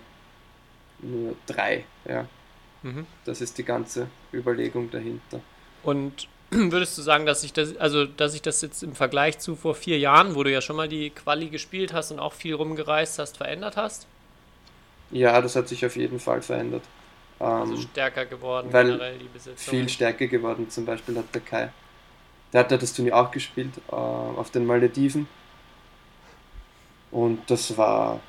[1.00, 1.84] nur drei.
[2.08, 2.26] Ja.
[2.82, 3.06] Mhm.
[3.26, 5.42] Das ist die ganze Überlegung dahinter.
[5.84, 9.56] Und würdest du sagen, dass sich das, also dass sich das jetzt im Vergleich zu
[9.58, 12.54] vor vier Jahren, wo du ja schon mal die Quali gespielt hast und auch viel
[12.54, 14.08] rumgereist hast, verändert hast?
[15.12, 16.84] Ja, das hat sich auf jeden Fall verändert.
[17.40, 19.58] Also ähm, stärker geworden, weil generell die Besetzung.
[19.58, 21.72] Viel stärker geworden, zum Beispiel hat der Kai.
[22.54, 25.28] Der hat ja das Turnier auch gespielt äh, auf den Malediven.
[27.12, 28.20] Und das war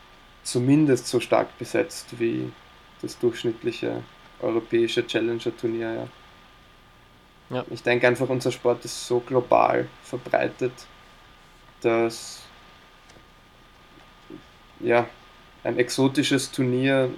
[0.43, 2.53] zumindest so stark besetzt wie
[3.01, 4.03] das durchschnittliche
[4.41, 6.09] europäische Challenger-Turnier.
[7.51, 7.57] Ja.
[7.57, 7.65] ja.
[7.71, 10.73] Ich denke einfach, unser Sport ist so global verbreitet,
[11.81, 12.43] dass
[14.81, 15.07] ja,
[15.65, 17.11] ein exotisches Turnier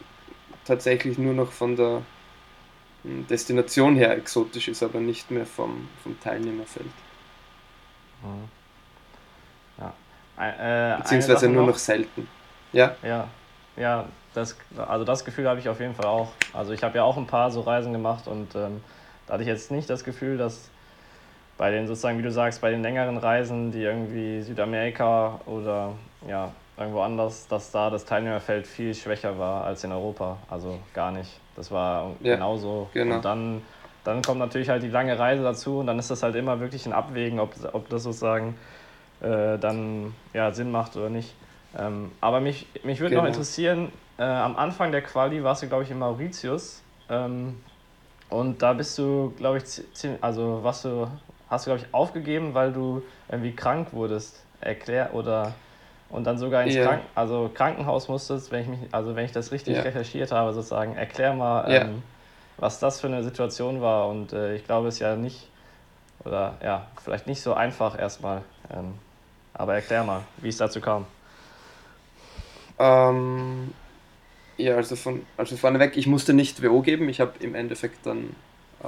[0.65, 2.03] tatsächlich nur noch von der
[3.05, 6.87] Destination her exotisch ist, aber nicht mehr vom, vom Teilnehmerfeld.
[8.23, 8.49] Mhm.
[9.79, 10.95] Ja.
[10.95, 12.27] Äh, Beziehungsweise nur noch, noch selten.
[12.73, 12.97] Ja?
[13.03, 13.29] Ja,
[13.77, 16.33] ja das, also das Gefühl habe ich auf jeden Fall auch.
[16.53, 18.81] Also ich habe ja auch ein paar so Reisen gemacht und ähm,
[19.27, 20.71] da hatte ich jetzt nicht das Gefühl, dass
[21.57, 25.93] bei den sozusagen, wie du sagst, bei den längeren Reisen, die irgendwie Südamerika oder
[26.27, 30.39] ja, irgendwo anders, dass da das Teilnehmerfeld viel schwächer war als in Europa.
[30.51, 31.31] Also gar nicht.
[31.57, 32.89] Das war ja, genauso.
[32.93, 33.17] Genau.
[33.17, 33.63] Und dann,
[34.05, 36.87] dann kommt natürlich halt die lange Reise dazu und dann ist das halt immer wirklich
[36.87, 38.57] ein Abwägen, ob, ob das sozusagen
[39.21, 41.35] äh, dann ja, Sinn macht oder nicht.
[41.77, 43.23] Ähm, aber mich, mich würde genau.
[43.23, 46.83] noch interessieren, äh, am Anfang der Quali warst du, glaube ich, in Mauritius.
[47.09, 47.59] Ähm,
[48.31, 49.65] und da bist du, glaube ich,
[50.21, 51.09] also was du,
[51.49, 54.45] hast du, glaube ich, aufgegeben, weil du irgendwie krank wurdest.
[54.61, 55.53] Erklär oder
[56.11, 56.87] und dann sogar ins yeah.
[56.87, 59.83] Kranken also Krankenhaus musstest, wenn ich mich, also wenn ich das richtig yeah.
[59.83, 60.97] recherchiert habe, sozusagen.
[60.97, 61.85] Erklär mal, yeah.
[61.85, 62.03] ähm,
[62.57, 64.09] was das für eine Situation war.
[64.09, 65.49] Und äh, ich glaube, es ist ja nicht,
[66.25, 68.43] oder ja, vielleicht nicht so einfach erstmal.
[68.73, 68.95] Ähm,
[69.53, 71.07] aber erklär mal, wie es dazu kam.
[72.79, 73.73] Ähm,
[74.57, 77.09] ja, also, von, also vorneweg, ich musste nicht WO geben.
[77.09, 78.37] Ich habe im Endeffekt dann
[78.83, 78.87] äh,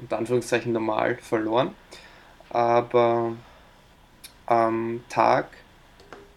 [0.00, 1.74] unter Anführungszeichen normal verloren.
[2.50, 3.32] Aber
[4.46, 5.48] am Tag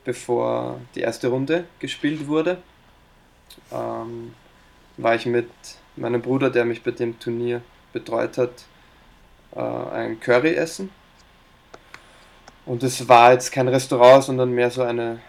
[0.09, 2.57] bevor die erste Runde gespielt wurde,
[3.71, 4.33] ähm,
[4.97, 5.51] war ich mit
[5.95, 7.61] meinem Bruder, der mich bei dem Turnier
[7.93, 8.65] betreut hat,
[9.55, 10.89] äh, ein Curry essen.
[12.65, 15.19] Und es war jetzt kein Restaurant, sondern mehr so eine,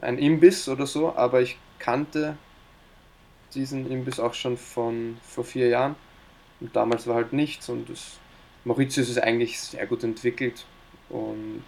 [0.00, 2.38] ein Imbiss oder so, aber ich kannte
[3.52, 5.94] diesen Imbiss auch schon von vor vier Jahren.
[6.60, 8.16] Und damals war halt nichts und das
[8.64, 10.64] Mauritius ist eigentlich sehr gut entwickelt
[11.10, 11.64] und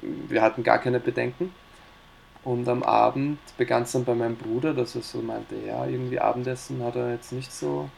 [0.00, 1.52] wir hatten gar keine Bedenken.
[2.44, 6.20] Und am Abend begann es dann bei meinem Bruder, dass er so meinte, ja, irgendwie
[6.20, 7.88] Abendessen hat er jetzt nicht so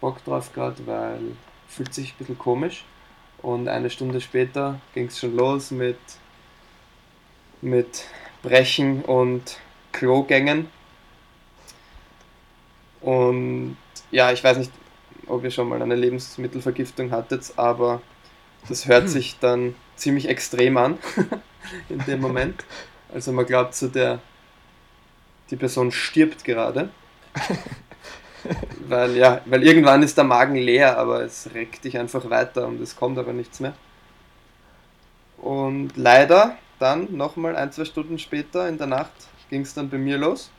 [0.00, 1.20] Bock drauf gehabt, weil
[1.68, 2.84] fühlt sich ein bisschen komisch.
[3.40, 5.98] Und eine Stunde später ging es schon los mit,
[7.60, 8.04] mit
[8.42, 9.58] Brechen und
[9.92, 10.68] Klogängen.
[13.00, 13.76] Und
[14.10, 14.72] ja, ich weiß nicht,
[15.28, 18.00] ob ihr schon mal eine Lebensmittelvergiftung hattet, aber
[18.68, 20.98] das hört sich dann ziemlich extrem an
[21.88, 22.64] in dem Moment.
[23.12, 24.20] Also man glaubt so, der,
[25.50, 26.90] die Person stirbt gerade.
[28.88, 32.80] weil ja, weil irgendwann ist der Magen leer, aber es reckt dich einfach weiter und
[32.80, 33.74] es kommt aber nichts mehr.
[35.38, 39.12] Und leider dann nochmal ein, zwei Stunden später in der Nacht
[39.50, 40.50] ging es dann bei mir los.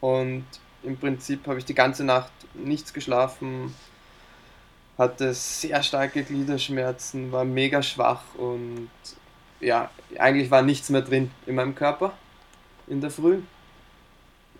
[0.00, 0.44] Und
[0.82, 3.74] im Prinzip habe ich die ganze Nacht nichts geschlafen,
[5.02, 8.90] hatte sehr starke Gliederschmerzen, war mega schwach und
[9.60, 12.12] ja, eigentlich war nichts mehr drin in meinem Körper
[12.86, 13.40] in der Früh.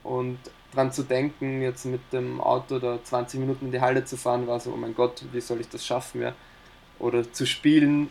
[0.02, 0.38] Und
[0.72, 4.46] dran zu denken, jetzt mit dem Auto da 20 Minuten in die Halle zu fahren,
[4.46, 6.22] war so, oh mein Gott, wie soll ich das schaffen?
[6.22, 6.32] Ja?
[6.98, 8.08] Oder zu spielen,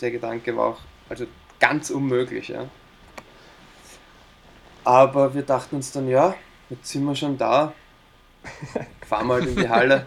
[0.00, 1.26] der Gedanke war auch also
[1.58, 2.48] ganz unmöglich.
[2.48, 2.66] Ja?
[4.84, 6.34] Aber wir dachten uns dann, ja,
[6.70, 7.72] jetzt sind wir schon da,
[9.06, 10.06] fahren wir halt in die Halle.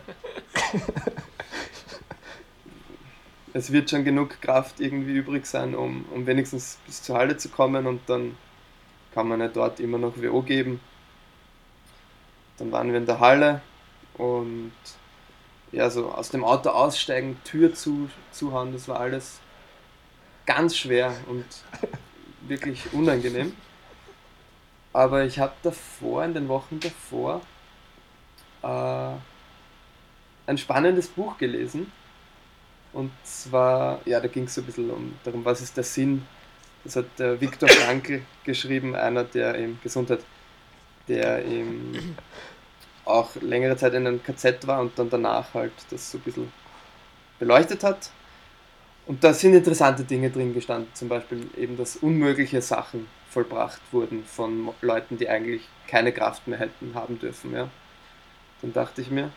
[3.54, 7.50] Es wird schon genug Kraft irgendwie übrig sein, um, um wenigstens bis zur Halle zu
[7.50, 8.38] kommen und dann
[9.14, 10.80] kann man ja dort immer noch WO geben.
[12.58, 13.62] Dann waren wir in der Halle
[14.18, 14.72] und
[15.72, 19.40] ja, so aus dem Auto aussteigen, Tür zu, zuhauen, das war alles
[20.46, 21.46] ganz schwer und
[22.48, 23.56] wirklich unangenehm.
[24.94, 27.42] Aber ich habe davor, in den Wochen davor,
[28.62, 29.16] äh,
[30.48, 31.92] ein spannendes Buch gelesen.
[32.94, 36.26] Und zwar, ja, da ging es so ein bisschen um darum, was ist der Sinn.
[36.84, 40.20] Das hat der Viktor Frankl geschrieben, einer, der im Gesundheit,
[41.08, 42.16] der im
[43.06, 46.52] auch längere Zeit in einem KZ war und dann danach halt das so ein bisschen
[47.40, 48.10] beleuchtet hat.
[49.08, 54.24] Und da sind interessante Dinge drin gestanden, zum Beispiel eben, dass unmögliche Sachen vollbracht wurden
[54.26, 57.54] von Leuten, die eigentlich keine Kraft mehr hätten haben dürfen.
[57.54, 57.70] Ja.
[58.62, 59.32] Dann dachte ich mir,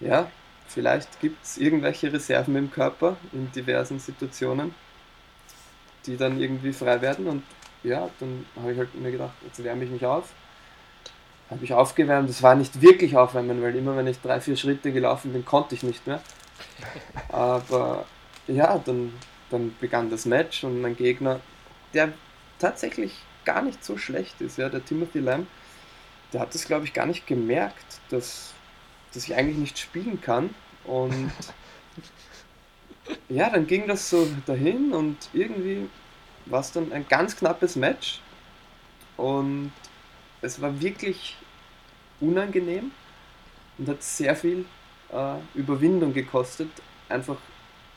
[0.00, 0.30] ja,
[0.68, 4.74] vielleicht gibt es irgendwelche Reserven im Körper in diversen Situationen,
[6.06, 7.26] die dann irgendwie frei werden.
[7.26, 7.42] Und
[7.82, 10.32] ja, dann habe ich halt mir gedacht, jetzt wärme ich mich auf
[11.50, 12.28] habe ich aufgewärmt.
[12.28, 15.74] Das war nicht wirklich aufwärmen, weil immer wenn ich drei, vier Schritte gelaufen bin, konnte
[15.74, 16.20] ich nicht mehr.
[17.28, 18.04] Aber
[18.46, 19.12] ja, dann,
[19.50, 21.40] dann begann das Match und mein Gegner,
[21.94, 22.12] der
[22.58, 25.46] tatsächlich gar nicht so schlecht ist, ja, der Timothy Lamb,
[26.32, 28.52] der hat das glaube ich gar nicht gemerkt, dass,
[29.16, 30.54] dass ich eigentlich nicht spielen kann.
[30.84, 31.32] Und
[33.28, 35.88] ja, dann ging das so dahin und irgendwie
[36.44, 38.20] war es dann ein ganz knappes Match.
[39.16, 39.72] Und
[40.42, 41.36] es war wirklich
[42.20, 42.92] unangenehm
[43.78, 44.66] und hat sehr viel
[45.10, 46.68] äh, Überwindung gekostet,
[47.08, 47.38] einfach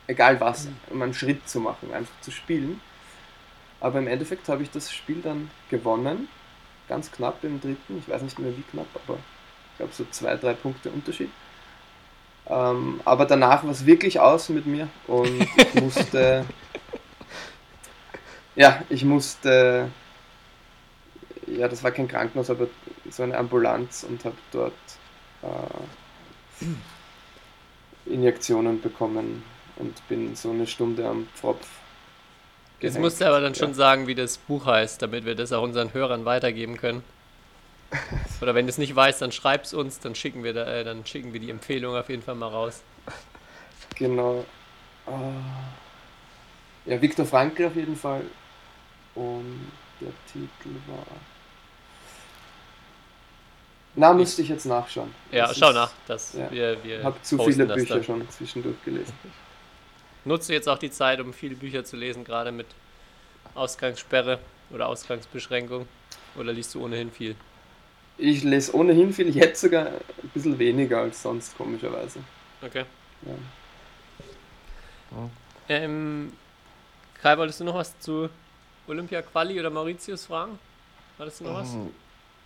[0.07, 0.75] egal was, mhm.
[0.91, 2.79] um einen Schritt zu machen, einfach zu spielen.
[3.81, 6.29] Aber im Endeffekt habe ich das Spiel dann gewonnen,
[6.87, 9.19] ganz knapp im dritten, ich weiß nicht mehr wie knapp, aber
[9.79, 11.31] glaube so zwei, drei Punkte Unterschied.
[12.47, 16.45] Ähm, aber danach war es wirklich aus mit mir und ich musste,
[18.55, 19.89] ja, ich musste
[21.57, 22.67] ja, das war kein Krankenhaus, aber
[23.09, 24.73] so eine Ambulanz und habe dort
[25.41, 26.65] äh,
[28.11, 29.43] Injektionen bekommen
[29.77, 31.67] und bin so eine Stunde am Pfropf.
[32.81, 35.63] Jetzt musst du aber dann schon sagen, wie das Buch heißt, damit wir das auch
[35.63, 37.03] unseren Hörern weitergeben können.
[38.41, 40.83] Oder wenn du es nicht weißt, dann schreib es uns, dann schicken wir da, äh,
[40.83, 42.83] dann schicken wir die Empfehlung auf jeden Fall mal raus.
[43.95, 44.45] Genau.
[45.07, 45.33] Uh,
[46.85, 48.23] ja, Viktor Frankl auf jeden Fall.
[49.15, 51.05] Und der Titel war.
[53.95, 55.13] Na, müsste ich jetzt nachschauen.
[55.31, 55.91] Ja, das schau ist, nach.
[56.07, 56.51] Das, ja.
[56.51, 59.13] Wir, wir habe zu viele Bücher schon zwischendurch gelesen.
[60.25, 62.67] Nutze jetzt auch die Zeit, um viele Bücher zu lesen, gerade mit
[63.55, 65.87] Ausgangssperre oder Ausgangsbeschränkung?
[66.35, 67.35] Oder liest du ohnehin viel?
[68.19, 72.19] Ich lese ohnehin viel, jetzt sogar ein bisschen weniger als sonst, komischerweise.
[72.61, 72.83] Okay.
[73.25, 73.33] Ja.
[75.69, 76.31] Ähm,
[77.21, 78.29] Kai, wolltest du noch was zu
[78.87, 80.59] Olympia Quali oder Mauritius fragen?
[81.17, 81.73] Hattest du noch was?
[81.73, 81.89] Ähm,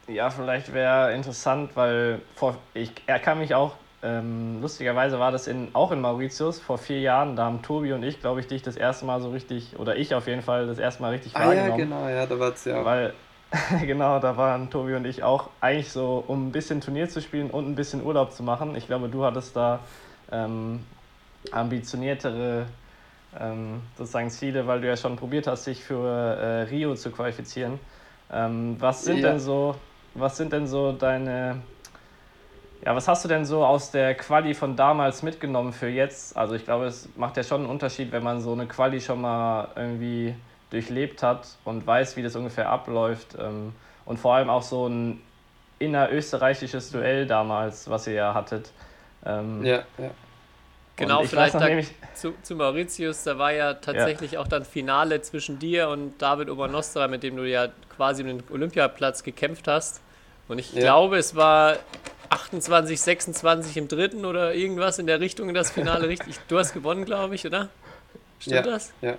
[0.07, 5.47] ja, vielleicht wäre interessant, weil vor, ich, er kann mich auch, ähm, lustigerweise war das
[5.47, 8.61] in, auch in Mauritius vor vier Jahren, da haben Tobi und ich, glaube ich, dich
[8.61, 11.45] das erste Mal so richtig, oder ich auf jeden Fall das erste Mal richtig ah,
[11.45, 11.69] wahrgenommen.
[11.69, 12.83] ja, genau, ja, da war es ja.
[12.83, 13.13] Weil,
[13.81, 17.49] genau, da waren Tobi und ich auch eigentlich so, um ein bisschen Turnier zu spielen
[17.49, 18.75] und ein bisschen Urlaub zu machen.
[18.75, 19.79] Ich glaube, du hattest da
[20.31, 20.85] ähm,
[21.51, 22.65] ambitioniertere
[23.39, 27.79] ähm, sozusagen Ziele, weil du ja schon probiert hast, dich für äh, Rio zu qualifizieren.
[28.31, 29.29] Ähm, was sind ja.
[29.29, 29.75] denn so
[30.15, 31.61] was sind denn so deine,
[32.85, 36.37] ja, was hast du denn so aus der Quali von damals mitgenommen für jetzt?
[36.37, 39.21] Also ich glaube, es macht ja schon einen Unterschied, wenn man so eine Quali schon
[39.21, 40.35] mal irgendwie
[40.73, 43.37] durchlebt hat und weiß, wie das ungefähr abläuft.
[43.39, 43.73] Ähm,
[44.05, 45.21] und vor allem auch so ein
[45.79, 48.71] innerösterreichisches Duell damals, was ihr ja hattet.
[49.25, 50.11] Ähm, ja, ja.
[50.95, 51.67] Genau, vielleicht da,
[52.13, 54.39] zu, zu, Mauritius, da war ja tatsächlich ja.
[54.39, 58.43] auch dann Finale zwischen dir und David Obernostra, mit dem du ja quasi um den
[58.51, 60.01] Olympiaplatz gekämpft hast.
[60.47, 60.81] Und ich ja.
[60.81, 61.77] glaube, es war
[62.29, 66.35] 28, 26 im dritten oder irgendwas in der Richtung in das Finale richtig.
[66.47, 67.69] Du hast gewonnen, glaube ich, oder?
[68.39, 68.93] Stimmt ja, das?
[69.01, 69.15] Ja.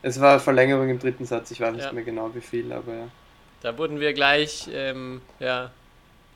[0.00, 3.12] Es war Verlängerung im dritten Satz, ich weiß nicht mehr genau wie viel, aber ja.
[3.60, 5.72] Da wurden wir gleich ähm, ja,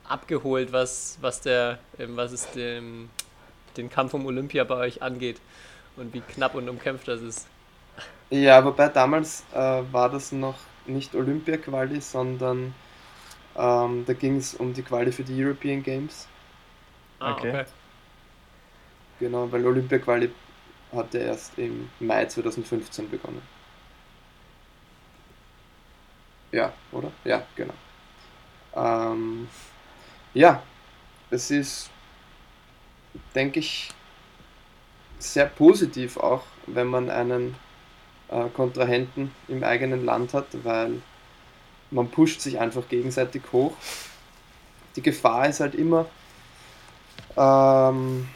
[0.03, 3.11] abgeholt, was, was der, ähm, was es dem
[3.77, 5.41] den Kampf um Olympia bei euch angeht
[5.95, 7.49] und wie knapp und umkämpft das ist.
[8.31, 12.73] Ja, wobei damals äh, war das noch nicht Olympia-Quali, sondern
[13.55, 16.29] ähm, da ging es um die Quali für die European Games.
[17.19, 17.49] Ah, Okay.
[17.49, 17.65] okay.
[19.19, 20.35] Genau, weil Olympia-Quali
[20.91, 23.41] hatte erst im Mai 2015 begonnen.
[26.51, 27.11] Ja, oder?
[27.23, 27.73] Ja, genau.
[28.75, 29.47] Ähm,
[30.33, 30.61] ja,
[31.29, 31.89] es ist,
[33.33, 33.89] denke ich,
[35.19, 37.55] sehr positiv auch, wenn man einen
[38.29, 41.01] äh, Kontrahenten im eigenen Land hat, weil
[41.89, 43.75] man pusht sich einfach gegenseitig hoch.
[44.95, 46.05] Die Gefahr ist halt immer,
[47.37, 48.27] ähm,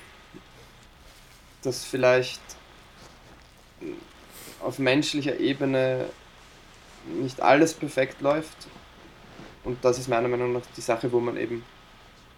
[1.65, 2.41] dass vielleicht
[4.61, 6.05] auf menschlicher Ebene
[7.21, 8.67] nicht alles perfekt läuft.
[9.63, 11.63] Und das ist meiner Meinung nach die Sache, wo man eben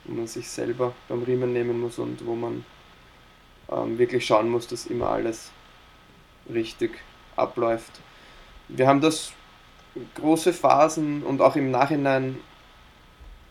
[0.08, 2.64] wo man sich selber beim Riemen nehmen muss und wo man
[3.70, 5.52] ähm, wirklich schauen muss, dass immer alles
[6.52, 6.92] richtig
[7.36, 8.00] abläuft.
[8.70, 9.34] Wir haben das
[10.16, 12.38] große Phasen und auch im Nachhinein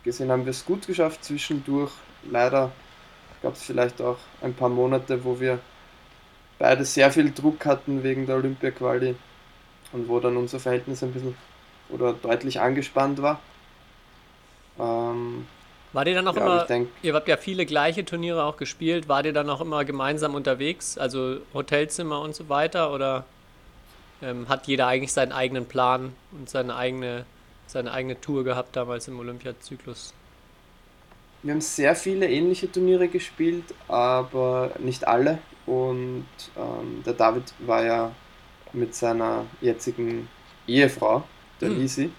[0.03, 1.23] gesehen haben wir es gut geschafft.
[1.23, 1.91] Zwischendurch
[2.23, 2.71] leider
[3.41, 5.59] gab es vielleicht auch ein paar Monate, wo wir
[6.59, 9.15] beide sehr viel Druck hatten wegen der Olympia-Quali
[9.93, 11.35] und wo dann unser Verhältnis ein bisschen
[11.89, 13.39] oder deutlich angespannt war.
[14.79, 15.47] Ähm,
[15.93, 18.57] War dir dann auch ja, immer, ich denke, ihr habt ja viele gleiche Turniere auch
[18.57, 23.25] gespielt, war dir dann auch immer gemeinsam unterwegs, also Hotelzimmer und so weiter, oder
[24.21, 27.25] ähm, hat jeder eigentlich seinen eigenen Plan und seine eigene,
[27.67, 30.13] seine eigene Tour gehabt damals im Olympiazyklus?
[31.43, 35.39] Wir haben sehr viele ähnliche Turniere gespielt, aber nicht alle.
[35.65, 38.15] Und ähm, der David war ja
[38.73, 40.29] mit seiner jetzigen
[40.67, 41.29] Ehefrau,
[41.61, 41.77] der Hm.
[41.77, 42.11] Lisi,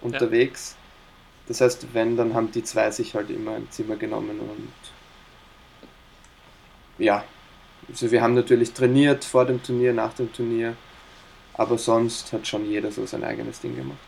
[0.00, 0.76] unterwegs.
[1.46, 4.72] Das heißt, wenn, dann haben die zwei sich halt immer ein Zimmer genommen und
[6.98, 7.24] ja,
[7.88, 10.76] also wir haben natürlich trainiert vor dem Turnier, nach dem Turnier,
[11.54, 13.98] aber sonst hat schon jeder so sein eigenes Ding gemacht.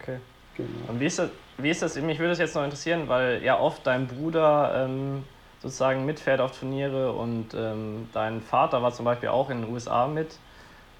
[0.00, 0.20] Okay.
[0.60, 0.86] Genau.
[0.86, 3.58] Und wie ist das, wie ist das, mich würde das jetzt noch interessieren, weil ja
[3.58, 5.24] oft dein Bruder ähm,
[5.58, 10.06] sozusagen mitfährt auf Turniere und ähm, dein Vater war zum Beispiel auch in den USA
[10.08, 10.40] mit.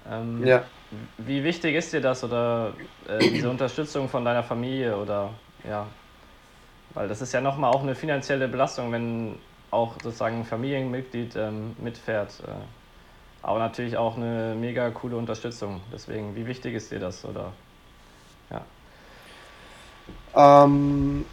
[0.05, 0.71] Ähm, Ja.
[1.17, 5.95] Wie wichtig ist dir das oder äh, diese Unterstützung von deiner Familie oder ja?
[6.93, 9.39] Weil das ist ja nochmal auch eine finanzielle Belastung, wenn
[9.71, 12.41] auch sozusagen ein Familienmitglied ähm, mitfährt.
[12.41, 12.65] Äh,
[13.41, 15.83] aber natürlich auch eine mega coole Unterstützung.
[15.93, 17.53] Deswegen, wie wichtig ist dir das oder?
[20.35, 21.25] Ähm,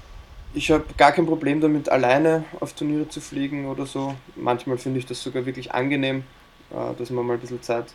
[0.55, 4.15] ich habe gar kein Problem damit, alleine auf Turniere zu fliegen oder so.
[4.37, 6.25] Manchmal finde ich das sogar wirklich angenehm,
[6.71, 7.87] äh, dass man mal ein bisschen Zeit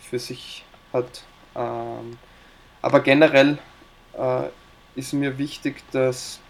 [0.00, 1.24] für sich hat.
[1.54, 2.18] Ähm,
[2.82, 3.58] aber generell
[4.14, 4.48] äh,
[4.94, 6.40] ist mir wichtig, dass,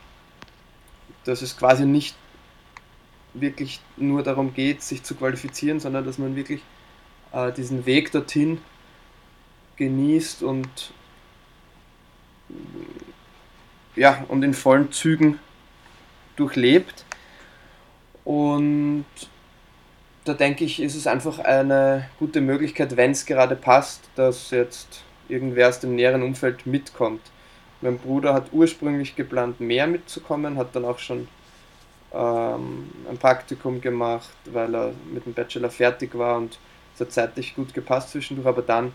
[1.25, 2.17] dass es quasi nicht
[3.35, 6.63] wirklich nur darum geht, sich zu qualifizieren, sondern dass man wirklich
[7.33, 8.61] äh, diesen Weg dorthin
[9.77, 10.93] genießt und
[13.97, 15.39] ja, und in vollen Zügen
[16.37, 17.05] durchlebt.
[18.25, 19.07] Und
[20.25, 25.03] da denke ich, ist es einfach eine gute Möglichkeit, wenn es gerade passt, dass jetzt
[25.29, 27.23] irgendwer aus dem näheren Umfeld mitkommt.
[27.81, 31.29] Mein Bruder hat ursprünglich geplant, mehr mitzukommen, hat dann auch schon
[32.13, 36.59] ähm, ein Praktikum gemacht, weil er mit dem Bachelor fertig war und
[36.95, 38.93] es hat zeitlich gut gepasst zwischendurch, aber dann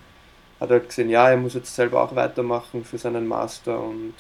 [0.60, 4.14] hat er halt gesehen, ja, er muss jetzt selber auch weitermachen für seinen Master und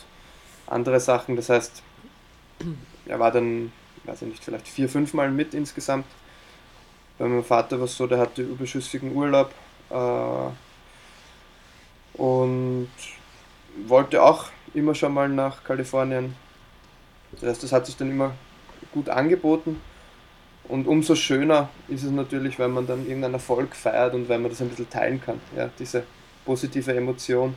[0.67, 1.35] andere Sachen.
[1.35, 1.81] Das heißt,
[3.05, 3.71] er war dann,
[4.05, 6.05] weiß ich nicht, vielleicht vier, fünf Mal mit insgesamt.
[7.17, 9.51] Bei meinem Vater war es so, der hatte überschüssigen Urlaub
[9.89, 10.49] äh,
[12.21, 12.89] und
[13.87, 16.35] wollte auch immer schon mal nach Kalifornien.
[17.31, 18.33] Das heißt, das hat sich dann immer
[18.91, 19.81] gut angeboten.
[20.69, 24.49] Und umso schöner ist es natürlich, wenn man dann irgendeinen Erfolg feiert und wenn man
[24.49, 25.41] das ein bisschen teilen kann.
[25.55, 26.03] Ja, diese
[26.45, 27.55] positive Emotion.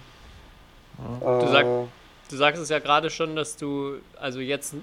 [1.40, 1.86] Du sag- Äh,
[2.28, 4.74] Du sagst es ja gerade schon, dass du also jetzt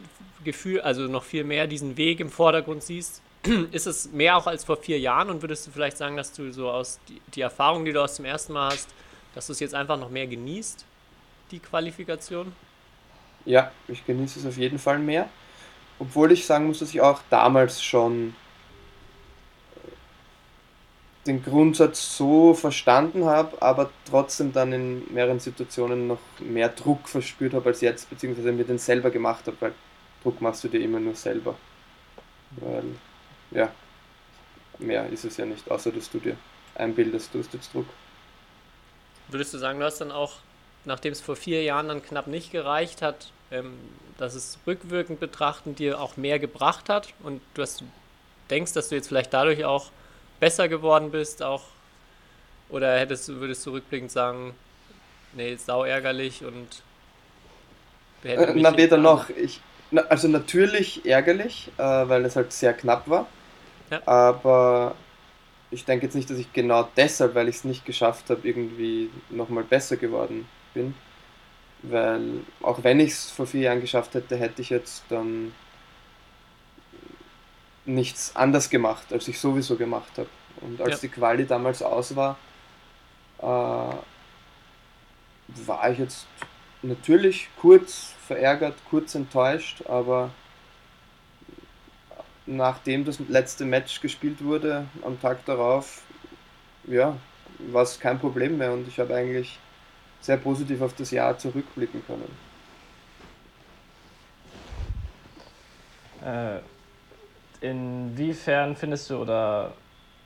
[0.43, 3.21] Gefühl, also noch viel mehr diesen Weg im Vordergrund siehst.
[3.71, 6.51] Ist es mehr auch als vor vier Jahren und würdest du vielleicht sagen, dass du
[6.51, 8.89] so aus die, die Erfahrung, die du aus dem ersten Mal hast,
[9.35, 10.85] dass du es jetzt einfach noch mehr genießt,
[11.51, 12.53] die Qualifikation?
[13.45, 15.27] Ja, ich genieße es auf jeden Fall mehr.
[15.99, 18.35] Obwohl ich sagen muss, dass ich auch damals schon
[21.25, 27.53] den Grundsatz so verstanden habe, aber trotzdem dann in mehreren Situationen noch mehr Druck verspürt
[27.53, 29.73] habe als jetzt, beziehungsweise mir den selber gemacht habe, weil
[30.21, 31.55] Druck machst du dir immer nur selber.
[32.57, 32.83] Weil,
[33.51, 33.71] ja,
[34.79, 36.35] mehr ist es ja nicht, außer dass du dir
[36.75, 37.85] einbildest, du hast jetzt Druck.
[39.29, 40.33] Würdest du sagen, du hast dann auch,
[40.83, 43.73] nachdem es vor vier Jahren dann knapp nicht gereicht hat, ähm,
[44.17, 47.85] dass es rückwirkend betrachtend dir auch mehr gebracht hat und du, hast, du
[48.49, 49.91] denkst, dass du jetzt vielleicht dadurch auch
[50.43, 51.63] besser geworden bist, auch
[52.67, 54.53] oder hättest du, würdest du rückblickend sagen,
[55.31, 56.83] nee, sau ärgerlich und
[58.25, 59.29] äh, na, weder noch.
[59.29, 63.25] Ich, na, also natürlich ärgerlich, äh, weil es halt sehr knapp war.
[63.89, 64.01] Ja.
[64.05, 64.95] Aber
[65.71, 69.09] ich denke jetzt nicht, dass ich genau deshalb, weil ich es nicht geschafft habe, irgendwie
[69.29, 70.93] nochmal besser geworden bin.
[71.83, 75.53] Weil auch wenn ich es vor vier Jahren geschafft hätte, hätte ich jetzt dann
[77.85, 80.29] nichts anders gemacht, als ich sowieso gemacht habe.
[80.61, 80.97] Und als ja.
[81.01, 82.37] die Quali damals aus war,
[83.39, 83.99] äh, war
[85.91, 86.27] ich jetzt
[86.81, 90.31] natürlich kurz verärgert, kurz enttäuscht, aber
[92.45, 96.01] nachdem das letzte Match gespielt wurde, am Tag darauf,
[96.85, 97.17] ja,
[97.71, 99.59] war es kein Problem mehr und ich habe eigentlich
[100.21, 102.37] sehr positiv auf das Jahr zurückblicken können.
[106.23, 106.59] Äh,
[107.63, 109.71] inwiefern findest du, oder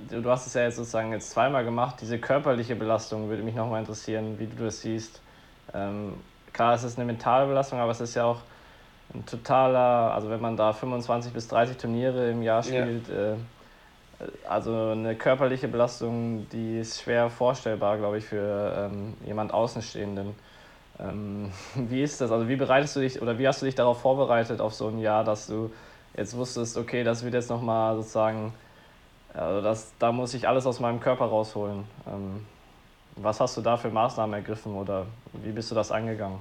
[0.10, 3.80] du hast es ja jetzt sozusagen jetzt zweimal gemacht, diese körperliche Belastung würde mich nochmal
[3.80, 5.22] interessieren, wie du das siehst.
[5.74, 6.16] Ähm,
[6.52, 8.42] klar, es ist eine mentale Belastung, aber es ist ja auch
[9.14, 13.34] ein totaler, also wenn man da 25 bis 30 Turniere im Jahr spielt, ja.
[13.34, 13.36] äh,
[14.50, 20.34] also eine körperliche Belastung, die ist schwer vorstellbar, glaube ich, für ähm, jemand Außenstehenden.
[21.00, 22.32] Ähm, wie ist das?
[22.32, 24.98] Also wie bereitest du dich oder wie hast du dich darauf vorbereitet auf so ein
[24.98, 25.72] Jahr, dass du
[26.18, 28.53] jetzt wusstest, okay, das wird jetzt nochmal sozusagen,
[29.34, 31.86] also das, da muss ich alles aus meinem Körper rausholen.
[32.07, 32.45] Ähm,
[33.15, 36.39] was hast du da für Maßnahmen ergriffen oder wie bist du das angegangen?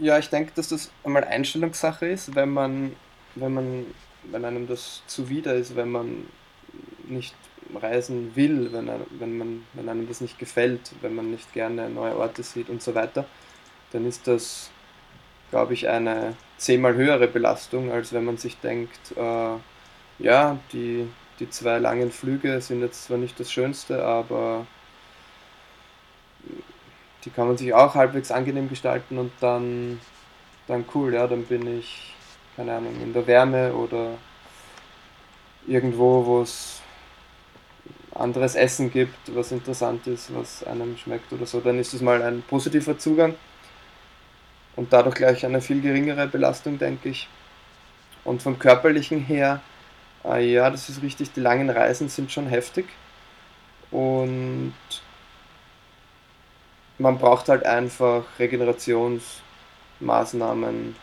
[0.00, 2.92] Ja, ich denke, dass das einmal Einstellungssache ist, wenn man,
[3.34, 3.86] wenn man,
[4.24, 6.26] wenn einem das zuwider ist, wenn man
[7.08, 7.34] nicht
[7.74, 11.90] reisen will, wenn, er, wenn, man, wenn einem das nicht gefällt, wenn man nicht gerne
[11.90, 13.26] neue Orte sieht und so weiter,
[13.90, 14.70] dann ist das,
[15.50, 19.56] glaube ich, eine zehnmal höhere Belastung, als wenn man sich denkt, äh,
[20.18, 24.66] ja, die, die zwei langen Flüge sind jetzt zwar nicht das Schönste, aber
[27.24, 30.00] die kann man sich auch halbwegs angenehm gestalten und dann,
[30.66, 32.14] dann cool, ja, dann bin ich,
[32.56, 34.14] keine Ahnung, in der Wärme oder
[35.66, 36.82] irgendwo, wo es
[38.14, 42.20] anderes Essen gibt, was interessant ist, was einem schmeckt oder so, dann ist es mal
[42.22, 43.34] ein positiver Zugang
[44.78, 47.28] und dadurch gleich eine viel geringere Belastung, denke ich.
[48.22, 49.60] Und vom körperlichen her,
[50.24, 52.86] äh, ja, das ist richtig, die langen Reisen sind schon heftig
[53.90, 54.72] und
[56.98, 60.94] man braucht halt einfach Regenerationsmaßnahmen,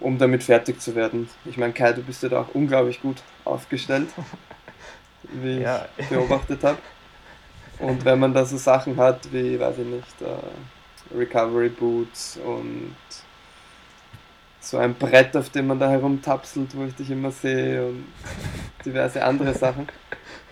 [0.00, 1.28] um damit fertig zu werden.
[1.44, 4.08] Ich meine, Kai, du bist ja da auch unglaublich gut aufgestellt,
[5.22, 5.86] wie ja.
[5.96, 6.78] ich beobachtet habe.
[7.78, 10.38] Und wenn man da so Sachen hat wie, weiß ich nicht, uh,
[11.14, 12.94] Recovery Boots und
[14.60, 18.06] so ein Brett, auf dem man da herumtapselt, wo ich dich immer sehe und
[18.84, 19.88] diverse andere Sachen,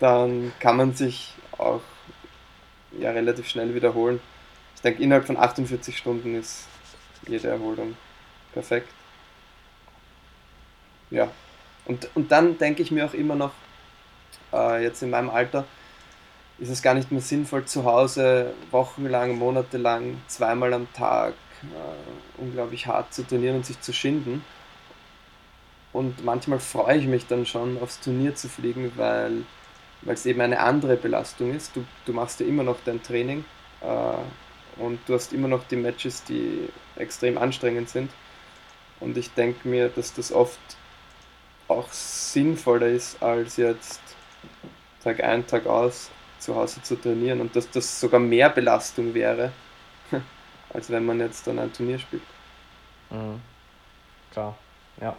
[0.00, 1.82] dann kann man sich auch
[2.98, 4.20] ja, relativ schnell wiederholen.
[4.76, 6.66] Ich denke, innerhalb von 48 Stunden ist
[7.26, 7.96] jede Erholung
[8.52, 8.88] perfekt.
[11.10, 11.30] Ja,
[11.86, 13.52] und, und dann denke ich mir auch immer noch,
[14.52, 15.64] äh, jetzt in meinem Alter,
[16.58, 22.86] ist es gar nicht mehr sinnvoll, zu Hause wochenlang, monatelang, zweimal am Tag äh, unglaublich
[22.86, 24.44] hart zu trainieren und sich zu schinden.
[25.92, 29.44] Und manchmal freue ich mich dann schon, aufs Turnier zu fliegen, weil
[30.06, 31.74] es eben eine andere Belastung ist.
[31.76, 33.44] Du, du machst ja immer noch dein Training
[33.80, 38.10] äh, und du hast immer noch die Matches, die extrem anstrengend sind.
[39.00, 40.58] Und ich denke mir, dass das oft
[41.68, 44.00] auch sinnvoller ist, als jetzt
[45.02, 46.10] Tag ein, Tag aus
[46.44, 49.52] zu Hause zu trainieren und dass das sogar mehr Belastung wäre,
[50.72, 52.22] als wenn man jetzt dann ein Turnier spielt.
[53.10, 53.40] Mhm.
[54.30, 54.56] Klar,
[55.00, 55.16] ja.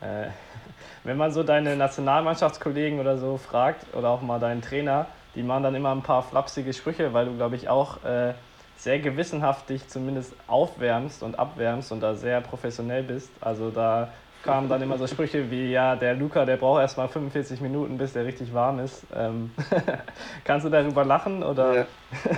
[0.00, 0.28] Äh,
[1.04, 5.64] wenn man so deine Nationalmannschaftskollegen oder so fragt oder auch mal deinen Trainer, die machen
[5.64, 8.34] dann immer ein paar flapsige Sprüche, weil du, glaube ich, auch äh,
[8.76, 13.30] sehr gewissenhaft dich zumindest aufwärmst und abwärmst und da sehr professionell bist.
[13.40, 17.08] Also da kamen dann immer so Sprüche wie, ja, der Luca, der braucht erst mal
[17.08, 19.04] 45 Minuten, bis der richtig warm ist.
[19.14, 19.52] Ähm,
[20.44, 21.86] kannst du darüber lachen oder ja.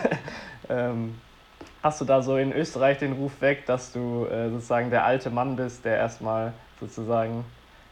[0.68, 1.14] ähm,
[1.82, 5.30] hast du da so in Österreich den Ruf weg, dass du äh, sozusagen der alte
[5.30, 7.44] Mann bist, der erstmal sozusagen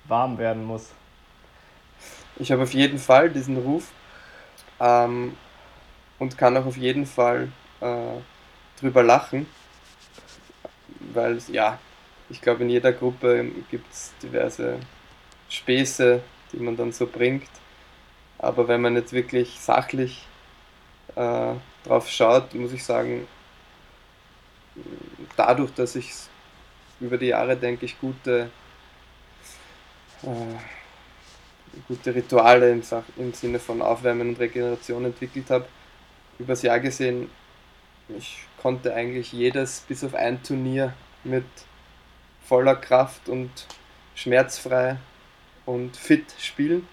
[0.04, 0.90] warm werden muss.
[2.36, 3.90] Ich habe auf jeden Fall diesen Ruf
[4.80, 5.36] ähm,
[6.18, 7.48] und kann auch auf jeden Fall
[7.80, 7.96] äh,
[8.80, 9.46] drüber lachen,
[11.12, 11.78] weil ja,
[12.31, 14.79] ich glaube in jeder Gruppe gibt es diverse
[15.49, 16.20] Späße,
[16.53, 17.49] die man dann so bringt.
[18.39, 20.26] Aber wenn man jetzt wirklich sachlich
[21.16, 21.55] äh,
[21.85, 23.26] drauf schaut, muss ich sagen,
[25.37, 26.12] dadurch, dass ich
[27.01, 28.51] über die Jahre, denke ich, gute,
[30.22, 32.83] äh, gute Rituale im,
[33.16, 35.66] im Sinne von Aufwärmen und Regeneration entwickelt habe,
[36.39, 37.31] übers Jahr gesehen,
[38.16, 41.45] ich konnte eigentlich jedes bis auf ein Turnier mit
[42.49, 43.51] voller Kraft und
[44.14, 44.96] schmerzfrei
[45.66, 46.88] und fit spielen.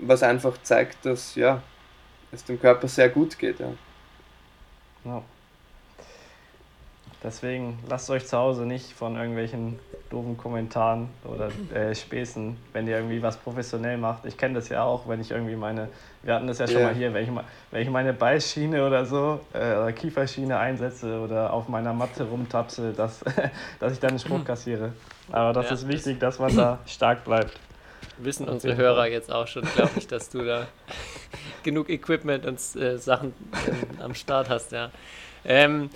[0.00, 1.62] Was einfach zeigt, dass ja,
[2.32, 3.60] es dem Körper sehr gut geht.
[3.60, 3.72] Ja.
[5.04, 5.22] ja.
[7.22, 12.96] Deswegen lasst euch zu Hause nicht von irgendwelchen doofen Kommentaren oder äh, Späßen, wenn ihr
[12.96, 14.24] irgendwie was professionell macht.
[14.24, 15.88] Ich kenne das ja auch, wenn ich irgendwie meine,
[16.22, 16.86] wir hatten das ja schon yeah.
[16.86, 17.30] mal hier, wenn ich,
[17.72, 22.92] wenn ich meine Beißschiene oder so, äh, oder Kieferschiene einsetze oder auf meiner Matte rumtapse,
[22.92, 23.24] dass,
[23.80, 24.92] dass ich dann einen Spruch kassiere.
[25.30, 27.58] Aber das ja, ist wichtig, dass man da stark bleibt.
[28.18, 30.66] Wissen unsere Hörer jetzt auch schon, glaube ich, dass du da
[31.64, 33.34] genug Equipment und äh, Sachen
[33.66, 34.90] ähm, am Start hast, ja.
[35.44, 35.90] Ähm,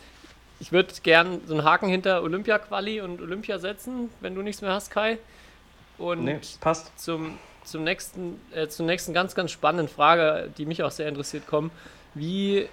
[0.63, 4.71] ich würde gern so einen Haken hinter Olympia-Quali und Olympia setzen, wenn du nichts mehr
[4.71, 5.19] hast, Kai.
[5.99, 6.97] Und nee, passt.
[6.97, 11.49] Zum, zum nächsten, äh, zur nächsten ganz, ganz spannenden Frage, die mich auch sehr interessiert,
[11.49, 11.73] kommen.
[12.15, 12.69] Wie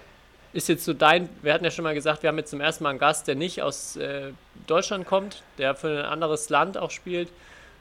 [0.52, 2.84] ist jetzt so dein, wir hatten ja schon mal gesagt, wir haben jetzt zum ersten
[2.84, 4.30] Mal einen Gast, der nicht aus äh,
[4.68, 7.28] Deutschland kommt, der für ein anderes Land auch spielt.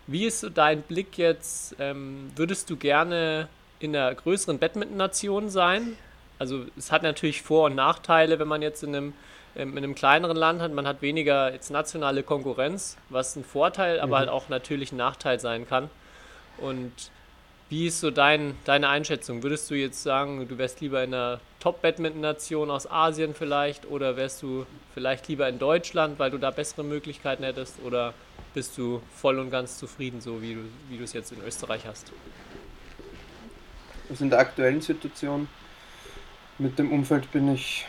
[0.07, 1.75] Wie ist so dein Blick jetzt?
[1.77, 3.47] Ähm, würdest du gerne
[3.77, 5.95] in einer größeren Badminton-Nation sein?
[6.39, 9.13] Also es hat natürlich Vor- und Nachteile, wenn man jetzt in einem
[9.59, 10.71] in einem kleineren Land hat.
[10.71, 14.19] Man hat weniger jetzt nationale Konkurrenz, was ein Vorteil, aber mhm.
[14.19, 15.89] halt auch natürlich ein Nachteil sein kann.
[16.57, 16.93] Und
[17.69, 19.43] wie ist so dein, deine Einschätzung?
[19.43, 24.41] Würdest du jetzt sagen, du wärst lieber in einer Top-Badminton-Nation aus Asien vielleicht oder wärst
[24.41, 28.13] du vielleicht lieber in Deutschland, weil du da bessere Möglichkeiten hättest oder
[28.53, 31.85] bist du voll und ganz zufrieden, so wie du, wie du es jetzt in Österreich
[31.85, 32.11] hast?
[34.09, 35.47] Also in der aktuellen Situation
[36.59, 37.85] mit dem Umfeld bin ich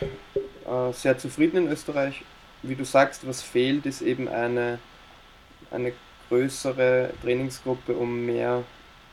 [0.65, 2.23] äh, sehr zufrieden in Österreich.
[2.63, 4.79] Wie du sagst, was fehlt, ist eben eine,
[5.71, 5.93] eine
[6.29, 8.63] größere Trainingsgruppe, um mehr,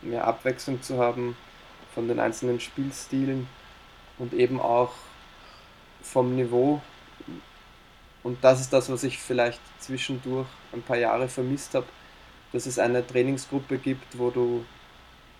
[0.01, 1.37] mehr Abwechslung zu haben
[1.93, 3.49] von den einzelnen Spielstilen
[4.19, 4.93] und eben auch
[6.03, 6.81] vom Niveau.
[8.23, 11.87] Und das ist das, was ich vielleicht zwischendurch ein paar Jahre vermisst habe,
[12.53, 14.65] dass es eine Trainingsgruppe gibt, wo du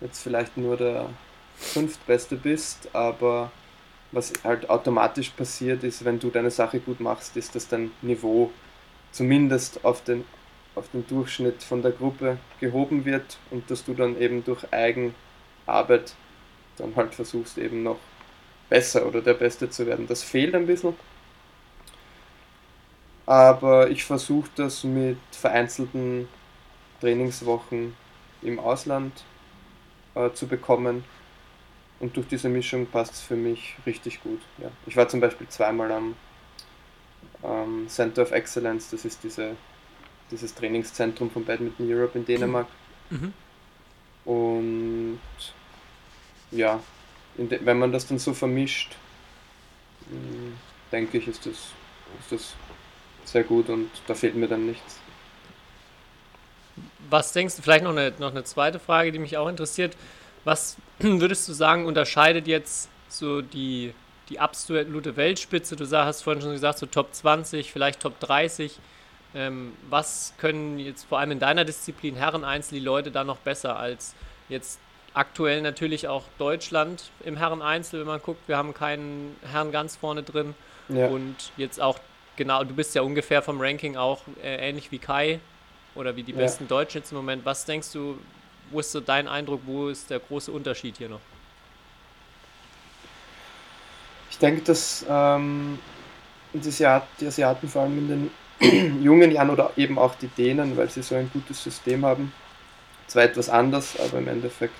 [0.01, 1.09] jetzt vielleicht nur der
[1.55, 3.51] fünftbeste bist, aber
[4.11, 8.51] was halt automatisch passiert ist, wenn du deine Sache gut machst, ist, dass dein Niveau
[9.11, 10.25] zumindest auf den,
[10.75, 16.13] auf den Durchschnitt von der Gruppe gehoben wird und dass du dann eben durch Eigenarbeit
[16.77, 17.99] dann halt versuchst eben noch
[18.69, 20.07] besser oder der Beste zu werden.
[20.07, 20.95] Das fehlt ein bisschen.
[23.25, 26.27] Aber ich versuche das mit vereinzelten
[26.99, 27.95] Trainingswochen
[28.41, 29.23] im Ausland
[30.15, 31.03] äh, zu bekommen
[31.99, 34.41] und durch diese Mischung passt es für mich richtig gut.
[34.57, 34.71] Ja.
[34.85, 36.15] Ich war zum Beispiel zweimal am
[37.43, 39.55] ähm, Center of Excellence, das ist diese,
[40.31, 42.67] dieses Trainingszentrum von Badminton Europe in Dänemark.
[43.09, 43.33] Mhm.
[44.25, 45.19] Und
[46.51, 46.79] ja,
[47.35, 48.95] wenn man das dann so vermischt,
[50.09, 50.53] hm,
[50.91, 51.55] denke ich, ist das,
[52.19, 52.53] ist das
[53.25, 54.99] sehr gut und da fehlt mir dann nichts.
[57.09, 59.95] Was denkst du, vielleicht noch eine, noch eine zweite Frage, die mich auch interessiert.
[60.43, 63.93] Was würdest du sagen, unterscheidet jetzt so die,
[64.29, 65.75] die absolute Weltspitze?
[65.75, 68.79] Du hast vorhin schon gesagt, so Top 20, vielleicht Top 30.
[69.35, 73.37] Ähm, was können jetzt vor allem in deiner Disziplin Herren Einzel die Leute da noch
[73.37, 74.15] besser als
[74.49, 74.79] jetzt
[75.13, 79.95] aktuell natürlich auch Deutschland im Herren Einzel, wenn man guckt, wir haben keinen Herrn ganz
[79.95, 80.55] vorne drin
[80.87, 81.07] ja.
[81.07, 81.99] und jetzt auch
[82.35, 85.39] genau, du bist ja ungefähr vom Ranking auch äh, ähnlich wie Kai
[85.93, 86.37] oder wie die ja.
[86.37, 87.45] besten Deutschen jetzt im Moment.
[87.45, 88.17] Was denkst du,
[88.71, 91.21] wo ist so dein Eindruck, wo ist der große Unterschied hier noch?
[94.29, 95.79] Ich denke, dass ähm,
[96.53, 100.77] die, Asiat die Asiaten vor allem in den jungen Jahren oder eben auch die Dänen,
[100.77, 102.31] weil sie so ein gutes System haben,
[103.07, 104.75] zwar etwas anders, aber im Endeffekt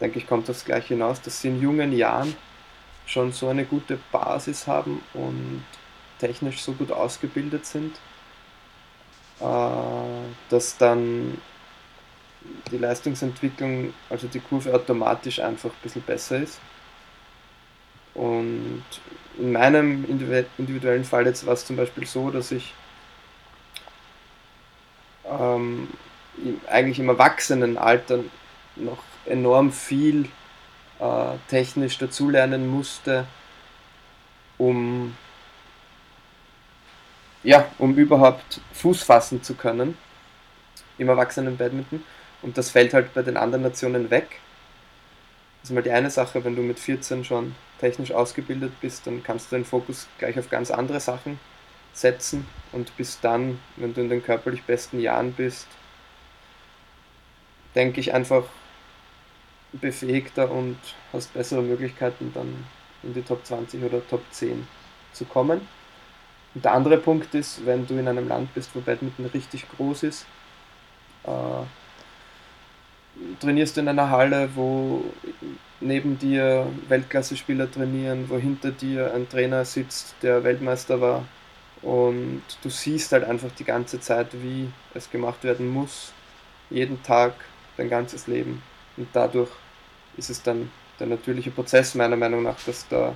[0.00, 2.34] denke ich, kommt das gleich hinaus, dass sie in jungen Jahren
[3.06, 5.64] schon so eine gute Basis haben und
[6.18, 7.96] technisch so gut ausgebildet sind,
[9.40, 9.44] äh,
[10.48, 11.38] dass dann
[12.70, 16.58] die Leistungsentwicklung, also die Kurve automatisch einfach ein bisschen besser ist.
[18.14, 18.84] Und
[19.38, 22.74] in meinem individuellen Fall jetzt war es zum Beispiel so, dass ich
[25.26, 25.88] ähm,
[26.68, 28.20] eigentlich im Erwachsenenalter
[28.76, 30.28] noch enorm viel
[30.98, 33.26] äh, technisch dazulernen musste,
[34.58, 35.16] um,
[37.42, 39.96] ja, um überhaupt Fuß fassen zu können
[40.98, 42.04] im Erwachsenen-Badminton.
[42.42, 44.40] Und das fällt halt bei den anderen Nationen weg.
[45.60, 49.22] Das ist mal die eine Sache, wenn du mit 14 schon technisch ausgebildet bist, dann
[49.22, 51.38] kannst du den Fokus gleich auf ganz andere Sachen
[51.92, 55.66] setzen und bis dann, wenn du in den körperlich besten Jahren bist,
[57.74, 58.44] denke ich einfach
[59.72, 60.78] befähigter und
[61.12, 62.64] hast bessere Möglichkeiten dann
[63.02, 64.66] in die Top 20 oder Top 10
[65.12, 65.66] zu kommen.
[66.54, 70.02] Und der andere Punkt ist, wenn du in einem Land bist, wo Badminton richtig groß
[70.02, 70.26] ist,
[71.24, 71.30] äh,
[73.40, 75.04] trainierst du in einer Halle, wo
[75.80, 81.24] neben dir Weltklasse-Spieler trainieren, wo hinter dir ein Trainer sitzt, der Weltmeister war.
[81.82, 86.12] Und du siehst halt einfach die ganze Zeit, wie es gemacht werden muss.
[86.70, 87.34] Jeden Tag,
[87.76, 88.62] dein ganzes Leben.
[88.96, 89.50] Und dadurch
[90.16, 93.14] ist es dann der natürliche Prozess, meiner Meinung nach, dass da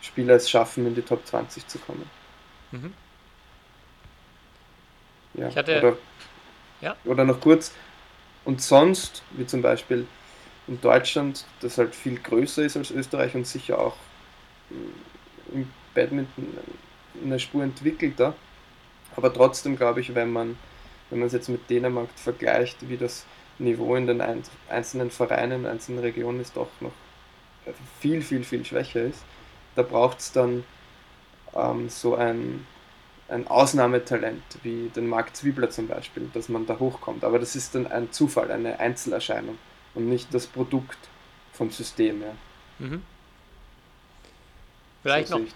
[0.00, 2.08] Spieler es schaffen, in die Top 20 zu kommen.
[2.72, 2.92] Mhm.
[5.34, 5.96] Ja, ich hatte, oder,
[6.80, 6.96] ja.
[7.04, 7.72] oder noch kurz,
[8.50, 10.08] und sonst, wie zum Beispiel
[10.66, 13.94] in Deutschland, das halt viel größer ist als Österreich und sicher auch
[14.72, 16.48] äh, im Badminton
[17.24, 18.34] eine Spur entwickelter,
[19.14, 20.56] aber trotzdem glaube ich, wenn man
[21.10, 23.24] wenn man es jetzt mit Dänemark vergleicht, wie das
[23.60, 24.20] Niveau in den
[24.68, 26.92] einzelnen Vereinen, in einzelnen Regionen ist doch noch
[28.00, 29.22] viel, viel, viel schwächer ist,
[29.76, 30.64] da braucht es dann
[31.54, 32.66] ähm, so ein
[33.30, 37.24] ein Ausnahmetalent wie den Marc Zwiebler zum Beispiel, dass man da hochkommt.
[37.24, 39.58] Aber das ist dann ein Zufall, eine Einzelerscheinung
[39.94, 40.98] und nicht das Produkt
[41.52, 42.22] vom System.
[42.22, 42.34] Ja.
[42.78, 43.02] Mhm.
[45.02, 45.46] Vielleicht so noch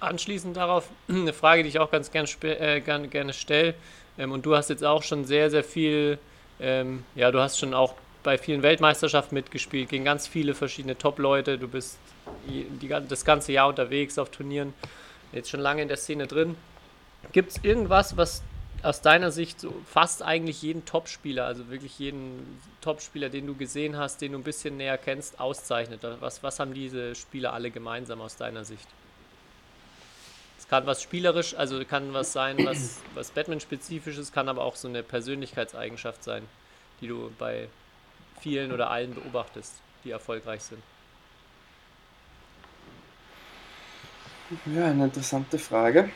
[0.00, 3.74] anschließend darauf eine Frage, die ich auch ganz gern, äh, gerne, gerne stelle.
[4.18, 6.18] Ähm, und du hast jetzt auch schon sehr, sehr viel,
[6.58, 11.58] ähm, ja, du hast schon auch bei vielen Weltmeisterschaften mitgespielt, gegen ganz viele verschiedene Top-Leute.
[11.58, 11.98] Du bist
[12.48, 12.66] die,
[13.08, 14.74] das ganze Jahr unterwegs auf Turnieren,
[15.32, 16.56] jetzt schon lange in der Szene drin.
[17.32, 18.42] Gibt es irgendwas, was
[18.82, 23.96] aus deiner Sicht so fast eigentlich jeden Topspieler, also wirklich jeden Topspieler, den du gesehen
[23.96, 26.00] hast, den du ein bisschen näher kennst, auszeichnet?
[26.20, 28.88] Was, was haben diese Spieler alle gemeinsam aus deiner Sicht?
[30.58, 34.88] Es kann was spielerisch, also kann was sein, was, was Batman-spezifisches, kann aber auch so
[34.88, 36.42] eine Persönlichkeitseigenschaft sein,
[37.00, 37.68] die du bei
[38.40, 40.82] vielen oder allen beobachtest, die erfolgreich sind.
[44.74, 46.10] Ja, eine interessante Frage.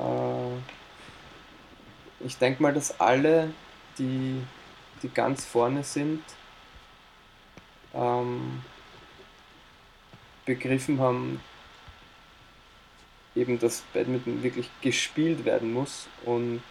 [0.00, 0.56] Äh,
[2.24, 3.52] ich denke mal, dass alle,
[3.98, 4.42] die,
[5.02, 6.22] die ganz vorne sind,
[7.94, 8.62] ähm,
[10.44, 11.40] begriffen haben,
[13.34, 16.08] eben, dass Badminton wirklich gespielt werden muss.
[16.24, 16.62] Und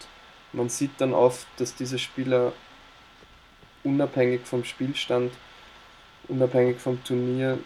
[0.52, 2.52] man sieht dann oft, dass diese Spieler
[3.82, 5.32] unabhängig vom Spielstand,
[6.28, 7.58] unabhängig vom Turnier,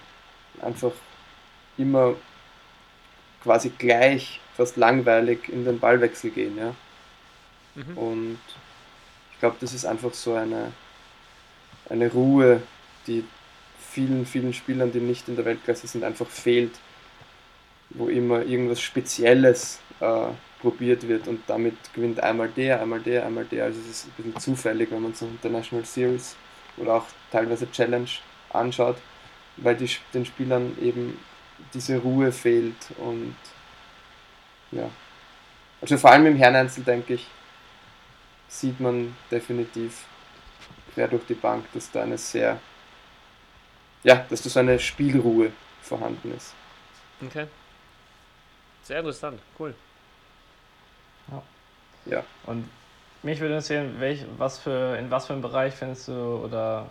[0.61, 0.93] einfach
[1.77, 2.15] immer
[3.45, 6.57] quasi gleich fast langweilig in den Ballwechsel gehen.
[6.57, 6.75] Ja?
[7.75, 7.99] Mhm.
[7.99, 8.39] Und
[9.33, 10.73] ich glaube, das ist einfach so eine,
[11.89, 12.63] eine Ruhe,
[13.07, 13.25] die
[13.91, 16.73] vielen, vielen Spielern, die nicht in der Weltklasse sind, einfach fehlt,
[17.91, 20.29] wo immer irgendwas Spezielles äh,
[20.61, 23.65] probiert wird und damit gewinnt einmal der, einmal der, einmal der.
[23.65, 26.37] Also es ist ein bisschen zufällig, wenn man so International Series
[26.79, 28.09] oder auch teilweise Challenge
[28.51, 28.97] anschaut,
[29.59, 31.19] weil die, den Spielern eben
[31.73, 33.37] diese Ruhe fehlt und
[34.71, 34.89] ja.
[35.81, 37.27] Also vor allem im Herreneinzel, denke ich,
[38.49, 40.05] sieht man definitiv
[40.95, 42.59] quer durch die Bank, dass da eine sehr,
[44.03, 45.53] ja, dass da so eine Spielruhe
[45.83, 46.55] vorhanden ist.
[47.25, 47.47] Okay.
[48.83, 49.75] Sehr interessant, cool.
[51.31, 51.43] Ja.
[52.07, 52.25] ja.
[52.45, 52.69] Und
[53.23, 56.91] mich würde interessieren, welch, was für, in was für einem Bereich findest du oder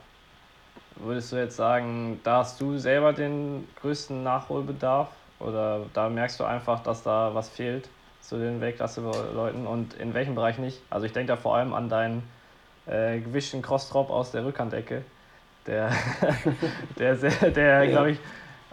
[0.96, 5.10] würdest du jetzt sagen, da hast du selber den größten Nachholbedarf?
[5.40, 7.90] Oder da merkst du einfach, dass da was fehlt
[8.22, 10.80] zu den Weltklasse-Leuten und in welchem Bereich nicht?
[10.90, 12.24] Also ich denke da vor allem an deinen
[12.86, 15.04] äh, gewischten Cross-Drop aus der Rückhandecke.
[15.68, 15.92] Der,
[17.00, 18.20] der, der, der glaube ich,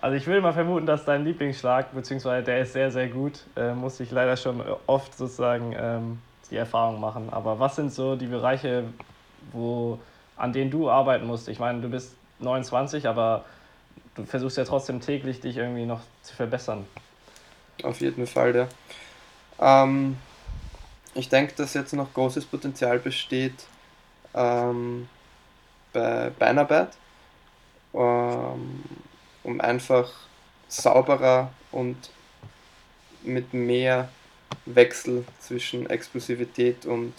[0.00, 3.74] also ich würde mal vermuten, dass dein Lieblingsschlag, beziehungsweise der ist sehr, sehr gut, äh,
[3.74, 6.18] muss ich leider schon oft sozusagen ähm,
[6.50, 7.28] die Erfahrung machen.
[7.30, 8.84] Aber was sind so die Bereiche,
[9.52, 9.98] wo,
[10.40, 11.48] an denen du arbeiten musst?
[11.48, 13.44] Ich meine, du bist 29, aber
[14.14, 16.86] du versuchst ja trotzdem täglich, dich irgendwie noch zu verbessern.
[17.82, 18.68] Auf jeden Fall, ja.
[19.60, 20.16] Ähm,
[21.14, 23.66] ich denke, dass jetzt noch großes Potenzial besteht
[24.34, 25.08] ähm,
[25.92, 26.90] bei Beinarbeit,
[27.94, 28.82] ähm,
[29.42, 30.10] um einfach
[30.68, 31.96] sauberer und
[33.22, 34.08] mit mehr
[34.66, 37.12] Wechsel zwischen Explosivität und,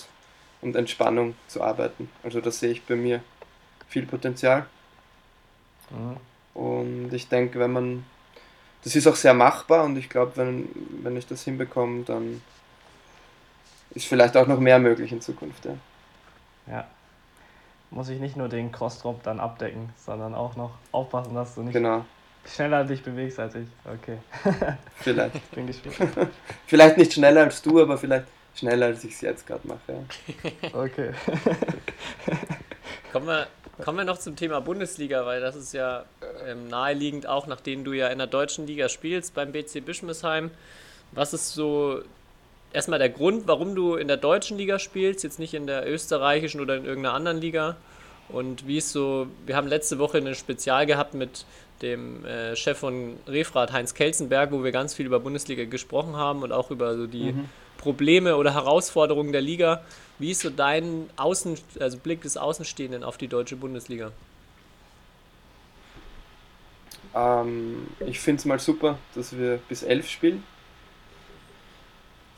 [0.62, 2.10] und Entspannung zu arbeiten.
[2.24, 3.22] Also da sehe ich bei mir
[3.88, 4.66] viel Potenzial.
[5.90, 6.18] Mhm.
[6.54, 8.06] Und ich denke, wenn man,
[8.84, 10.70] das ist auch sehr machbar und ich glaube, wenn,
[11.04, 12.42] wenn ich das hinbekomme, dann
[13.92, 15.66] ist vielleicht auch noch mehr möglich in Zukunft.
[15.66, 15.76] Ja.
[16.68, 16.88] ja.
[17.90, 21.74] muss ich nicht nur den Crossdrop dann abdecken, sondern auch noch aufpassen, dass du nicht
[21.74, 22.06] Genau,
[22.46, 23.68] schneller dich bewegst als ich.
[23.86, 24.18] Okay,
[24.96, 25.52] vielleicht.
[25.52, 25.96] bin gespannt.
[26.68, 30.06] vielleicht nicht schneller als du, aber vielleicht schneller als ich es jetzt gerade mache.
[30.74, 31.12] Okay.
[33.12, 33.48] Kommen wir,
[33.84, 36.06] kommen wir noch zum Thema Bundesliga, weil das ist ja
[36.48, 40.50] ähm, naheliegend, auch nachdem du ja in der deutschen Liga spielst beim BC Bischmesheim.
[41.12, 42.02] Was ist so
[42.72, 46.62] erstmal der Grund, warum du in der deutschen Liga spielst, jetzt nicht in der österreichischen
[46.62, 47.76] oder in irgendeiner anderen Liga?
[48.30, 51.46] Und wie ist so, wir haben letzte Woche ein Spezial gehabt mit
[51.82, 56.44] dem äh, Chef von Refrat, Heinz Kelzenberg, wo wir ganz viel über Bundesliga gesprochen haben
[56.44, 57.34] und auch über so die
[57.82, 59.82] Probleme oder Herausforderungen der Liga.
[60.20, 64.12] Wie ist so dein Außen, also Blick des Außenstehenden auf die deutsche Bundesliga?
[67.16, 70.44] Ähm, ich finde es mal super, dass wir bis elf spielen.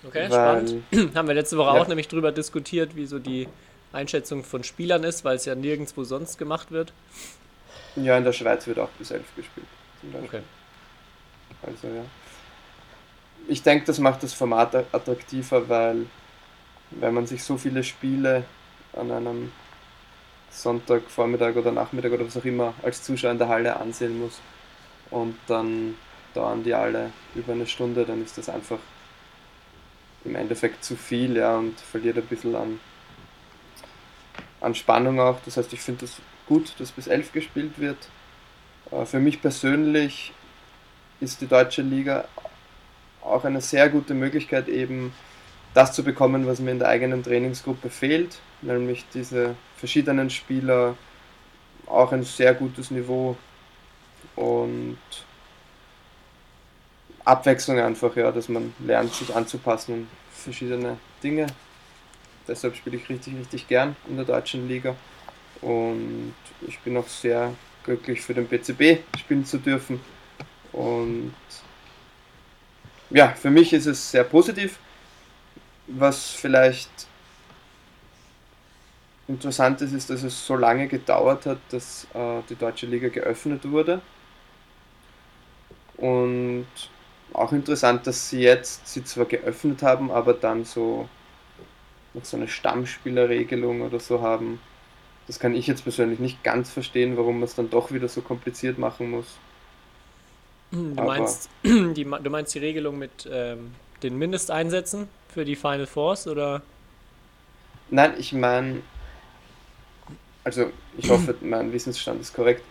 [0.06, 1.16] Okay, weil, spannend.
[1.16, 1.82] Haben wir letzte Woche Ja.
[1.82, 3.48] auch nämlich drüber diskutiert, wie so die
[3.92, 6.92] Einschätzung von Spielern ist, weil es ja nirgendwo sonst gemacht wird.
[7.96, 9.68] Ja, in der Schweiz wird auch bis elf gespielt.
[10.26, 10.42] Okay.
[11.62, 12.04] Also ja.
[13.48, 16.06] Ich denke, das macht das Format attraktiver, weil
[16.92, 18.46] wenn man sich so viele Spiele
[18.94, 19.52] an einem
[20.50, 24.40] Sonntag, Vormittag oder Nachmittag oder was auch immer als Zuschauer in der Halle ansehen muss
[25.10, 25.96] und dann
[26.34, 28.80] dauern die alle über eine Stunde, dann ist das einfach
[30.24, 32.80] im Endeffekt zu viel, ja, und verliert ein bisschen an,
[34.62, 35.40] an Spannung auch.
[35.44, 36.18] Das heißt, ich finde das
[36.48, 37.98] gut, dass bis elf gespielt wird.
[38.92, 40.32] Äh, Für mich persönlich
[41.20, 42.26] ist die deutsche Liga
[43.24, 45.14] auch eine sehr gute Möglichkeit, eben
[45.74, 50.96] das zu bekommen, was mir in der eigenen Trainingsgruppe fehlt, nämlich diese verschiedenen Spieler,
[51.88, 53.36] auch ein sehr gutes Niveau
[54.36, 54.98] und
[57.26, 61.48] Abwechslung einfach, ja, dass man lernt, sich anzupassen an verschiedene Dinge.
[62.48, 64.96] Deshalb spiele ich richtig, richtig gern in der deutschen Liga
[65.62, 66.34] und
[66.68, 67.54] ich bin auch sehr
[67.84, 70.00] glücklich für den BCB spielen zu dürfen.
[70.74, 71.34] Und
[73.14, 74.80] ja, für mich ist es sehr positiv.
[75.88, 76.90] Was vielleicht
[79.28, 83.70] interessant ist, ist, dass es so lange gedauert hat, dass äh, die deutsche Liga geöffnet
[83.70, 84.02] wurde.
[85.98, 86.68] Und
[87.34, 91.08] auch interessant, dass sie jetzt sie zwar geöffnet haben, aber dann so
[92.14, 94.60] noch so eine Stammspielerregelung oder so haben.
[95.28, 98.22] Das kann ich jetzt persönlich nicht ganz verstehen, warum man es dann doch wieder so
[98.22, 99.38] kompliziert machen muss.
[100.74, 105.86] Du Aber- meinst, die, du meinst die Regelung mit ähm, den Mindesteinsätzen für die Final
[105.86, 106.64] Fours oder?
[107.92, 108.82] Nein, ich meine,
[110.44, 112.64] also ich hoffe, mein Wissensstand ist korrekt,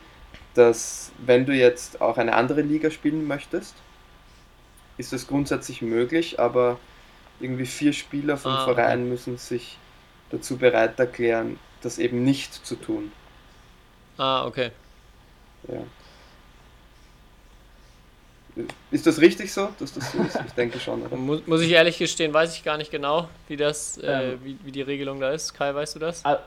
[0.54, 3.74] dass wenn du jetzt auch eine andere Liga spielen möchtest,
[4.98, 6.78] ist das grundsätzlich möglich, aber
[7.40, 8.64] irgendwie vier Spieler vom Ah.
[8.64, 9.78] Verein müssen sich
[10.30, 13.12] dazu bereit erklären, das eben nicht zu tun.
[14.18, 14.70] Ah, okay.
[15.68, 15.82] Ja.
[18.90, 20.38] Ist das richtig so, dass das so ist?
[20.46, 21.16] Ich denke schon, oder?
[21.16, 24.40] Muss, muss ich ehrlich gestehen, weiß ich gar nicht genau, wie das, äh, Ähm.
[24.44, 25.54] wie, wie die Regelung da ist.
[25.54, 26.24] Kai, weißt du das?
[26.24, 26.40] Al-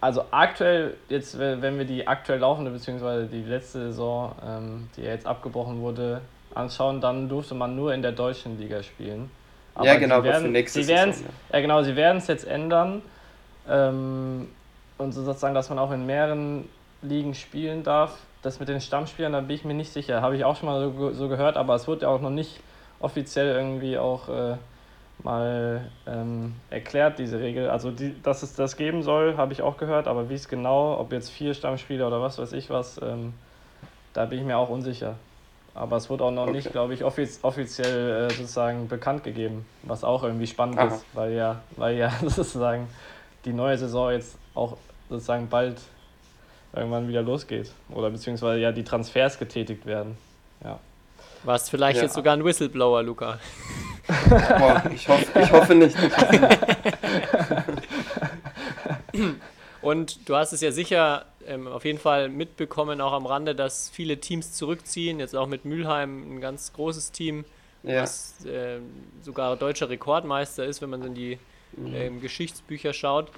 [0.00, 5.10] Also aktuell, jetzt wenn wir die aktuell laufende beziehungsweise die letzte Saison, ähm, die ja
[5.10, 6.22] jetzt abgebrochen wurde,
[6.54, 9.30] anschauen, dann durfte man nur in der deutschen Liga spielen.
[9.82, 11.14] Ja, genau, sie aber für werden, nächste sie Saison,
[11.52, 11.60] ja.
[11.60, 13.02] genau, sie werden es jetzt ändern
[13.68, 14.48] ähm,
[14.98, 16.68] und so sozusagen, dass man auch in mehreren
[17.02, 18.16] Ligen spielen darf.
[18.42, 20.22] Das mit den Stammspielern, da bin ich mir nicht sicher.
[20.22, 22.60] Habe ich auch schon mal so, so gehört, aber es wird ja auch noch nicht
[23.00, 24.56] offiziell irgendwie auch äh,
[25.22, 27.68] mal ähm, erklärt, diese Regel.
[27.68, 30.98] Also, die, dass es das geben soll, habe ich auch gehört, aber wie es genau,
[30.98, 33.34] ob jetzt vier Stammspieler oder was weiß ich was, ähm,
[34.14, 35.14] da bin ich mir auch unsicher.
[35.74, 36.72] Aber es wurde auch noch nicht, Okay.
[36.72, 40.86] glaube ich, offiz offiziell äh, sozusagen bekannt gegeben, was auch irgendwie spannend Aha.
[40.86, 42.88] ist, weil ja, weil ja sozusagen
[43.44, 44.76] die neue Saison jetzt auch
[45.08, 45.80] sozusagen bald
[46.74, 47.70] irgendwann wieder losgeht.
[47.90, 50.16] Oder beziehungsweise ja die Transfers getätigt werden.
[51.42, 52.02] War es vielleicht Ja.
[52.02, 53.38] jetzt sogar ein Whistleblower, Luca?
[54.28, 55.96] Boah, ich, hoffe, ich hoffe nicht.
[59.82, 63.88] Und du hast es ja sicher ähm, auf jeden Fall mitbekommen, auch am Rande, dass
[63.88, 65.18] viele Teams zurückziehen.
[65.18, 67.44] Jetzt auch mit Mülheim ein ganz großes Team,
[67.82, 68.02] Ja.
[68.02, 68.82] was ähm,
[69.22, 71.38] sogar deutscher Rekordmeister ist, wenn man in die
[71.94, 73.28] ähm, Geschichtsbücher schaut.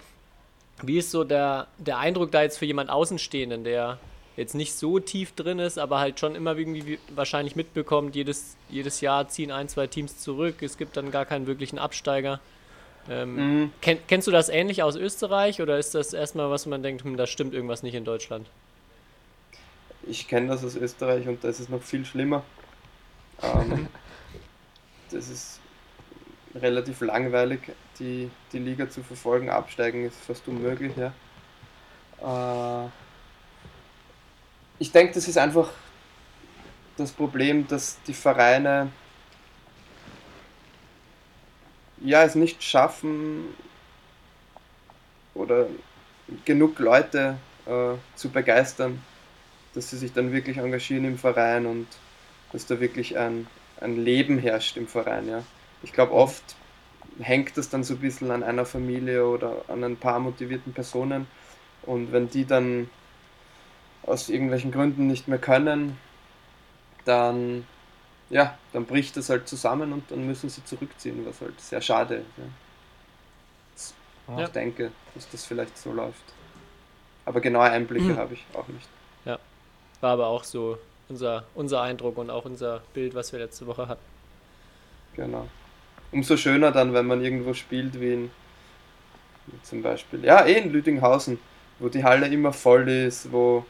[0.83, 3.99] Wie ist so der, der Eindruck da jetzt für jemand Außenstehenden, der
[4.37, 9.01] jetzt nicht so tief drin ist, aber halt schon immer irgendwie wahrscheinlich mitbekommt, jedes, jedes
[9.01, 12.41] Jahr ziehen ein, zwei Teams zurück, es gibt dann gar keinen wirklichen Absteiger.
[13.11, 13.73] Ähm, Mhm.
[13.81, 17.17] kenn, kennst du das ähnlich aus Österreich oder ist das erstmal, was man denkt, hm,
[17.17, 18.47] da stimmt irgendwas nicht in Deutschland?
[20.09, 22.43] Ich kenne das aus Österreich und da ist noch viel schlimmer.
[23.43, 23.89] Ähm,
[25.11, 25.62] das ist
[26.55, 27.61] relativ langweilig,
[27.99, 29.51] die, die Liga zu verfolgen.
[29.51, 31.13] Absteigen ist fast unmöglich, ja.
[32.23, 32.89] Äh,
[34.79, 35.71] ich denke, das ist einfach
[36.97, 38.91] das Problem, dass die Vereine
[42.01, 43.55] ja es nicht schaffen
[45.35, 45.67] oder
[46.45, 47.37] genug Leute
[47.67, 49.03] äh, zu begeistern,
[49.75, 51.87] dass sie sich dann wirklich engagieren im Verein und
[52.53, 53.47] dass da wirklich ein,
[53.81, 55.29] ein Leben herrscht im Verein.
[55.29, 55.43] Ja.
[55.83, 56.43] Ich glaube, oft
[57.21, 61.27] hängt das dann so ein bisschen an einer Familie oder an ein paar motivierten Personen
[61.83, 62.89] und wenn die dann
[64.05, 65.99] aus irgendwelchen Gründen nicht mehr können,
[67.05, 67.67] dann
[68.31, 72.15] ja, dann bricht das halt zusammen und dann müssen sie zurückziehen, was halt sehr schade
[72.17, 72.25] ist.
[72.39, 72.45] Ja.
[74.29, 74.45] Ja.
[74.45, 76.23] Ich denke, dass das vielleicht so läuft.
[77.25, 78.17] Aber genaue Einblicke mhm.
[78.17, 78.89] habe ich auch nicht.
[79.25, 79.39] Ja,
[80.01, 80.79] war aber auch so
[81.09, 84.03] unser, unser Eindruck und auch unser Bild, was wir letzte Woche hatten.
[85.15, 85.49] Genau.
[86.13, 88.31] Umso schöner dann, wenn man irgendwo spielt wie in
[89.63, 91.39] zum Beispiel, ja, eh in Lüdinghausen,
[91.79, 93.65] wo die Halle immer voll ist, wo,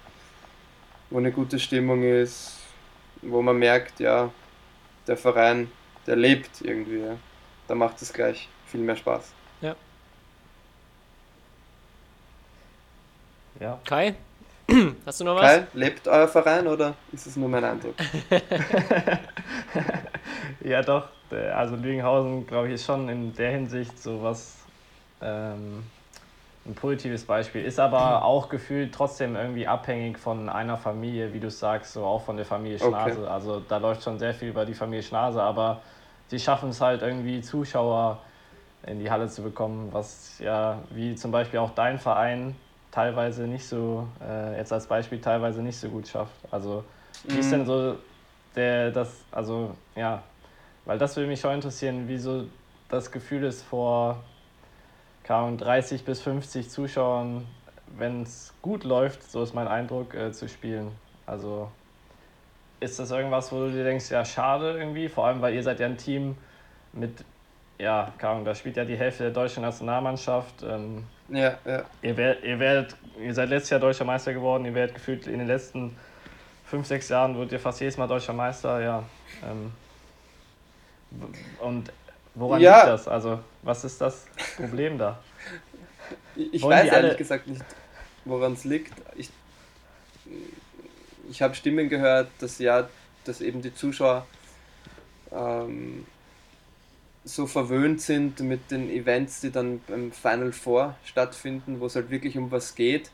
[1.10, 2.58] wo eine gute Stimmung ist,
[3.22, 4.30] wo man merkt, ja,
[5.06, 5.70] der Verein,
[6.06, 7.00] der lebt irgendwie.
[7.00, 7.16] Ja.
[7.68, 9.32] Da macht es gleich viel mehr Spaß.
[9.60, 9.76] Ja.
[13.60, 13.80] Ja.
[13.84, 14.14] Kai,
[15.06, 15.42] hast du noch was?
[15.42, 17.94] Kai, lebt euer Verein oder ist es nur mein Eindruck?
[20.64, 21.08] ja, doch.
[21.32, 24.58] Also Lügenhausen, glaube ich, ist schon in der Hinsicht so was
[25.20, 25.84] ähm,
[26.66, 27.64] ein positives Beispiel.
[27.64, 32.22] Ist aber auch gefühlt trotzdem irgendwie abhängig von einer Familie, wie du sagst, so auch
[32.22, 33.22] von der Familie Schnase.
[33.22, 33.30] Okay.
[33.30, 35.80] Also da läuft schon sehr viel über die Familie Schnase, aber
[36.28, 38.18] sie schaffen es halt irgendwie Zuschauer
[38.86, 42.56] in die Halle zu bekommen, was ja wie zum Beispiel auch dein Verein
[42.90, 46.34] teilweise nicht so, äh, jetzt als Beispiel teilweise nicht so gut schafft.
[46.50, 46.84] Also
[47.24, 47.66] wie ist denn mhm.
[47.66, 47.96] so
[48.54, 50.22] der, das, also ja,
[50.84, 52.46] weil das würde mich schon interessieren, wie so
[52.88, 54.22] das Gefühl ist vor
[55.24, 57.46] kaum 30 bis 50 Zuschauern,
[57.96, 60.90] wenn es gut läuft, so ist mein Eindruck, äh, zu spielen.
[61.26, 61.70] Also
[62.80, 65.78] ist das irgendwas, wo du dir denkst, ja, schade irgendwie, vor allem, weil ihr seid
[65.78, 66.36] ja ein Team
[66.92, 67.24] mit,
[67.78, 70.62] ja, kaum, da spielt ja die Hälfte der deutschen Nationalmannschaft.
[70.62, 71.84] Ähm, ja, ja.
[72.02, 75.38] Ihr, werdet, ihr, werdet, ihr seid letztes Jahr deutscher Meister geworden, ihr werdet gefühlt in
[75.38, 75.96] den letzten
[76.64, 79.04] fünf, sechs Jahren wird ihr fast jedes Mal deutscher Meister, ja.
[79.48, 79.72] Ähm,
[81.60, 81.92] und
[82.34, 82.76] Woran ja.
[82.76, 83.08] liegt das?
[83.08, 85.18] Also, was ist das Problem da?
[86.34, 87.62] Ich Wollen weiß ehrlich gesagt nicht,
[88.24, 88.92] woran es liegt.
[89.16, 89.30] Ich,
[91.30, 92.88] ich habe Stimmen gehört, dass ja,
[93.24, 94.26] dass eben die Zuschauer
[95.30, 96.06] ähm,
[97.24, 102.10] so verwöhnt sind mit den Events, die dann beim Final Four stattfinden, wo es halt
[102.10, 103.10] wirklich um was geht.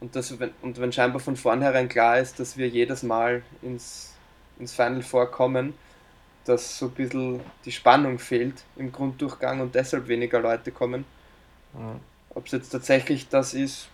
[0.00, 0.32] Und, das,
[0.62, 4.14] und wenn scheinbar von vornherein klar ist, dass wir jedes Mal ins,
[4.58, 5.74] ins Final Four kommen,
[6.44, 11.04] dass so ein bisschen die Spannung fehlt im Grunddurchgang und deshalb weniger Leute kommen.
[11.72, 12.00] Mhm.
[12.30, 13.88] Ob es jetzt tatsächlich das ist,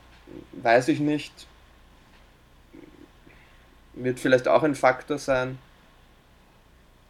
[0.52, 1.46] weiß ich nicht.
[3.94, 5.58] Wird vielleicht auch ein Faktor sein.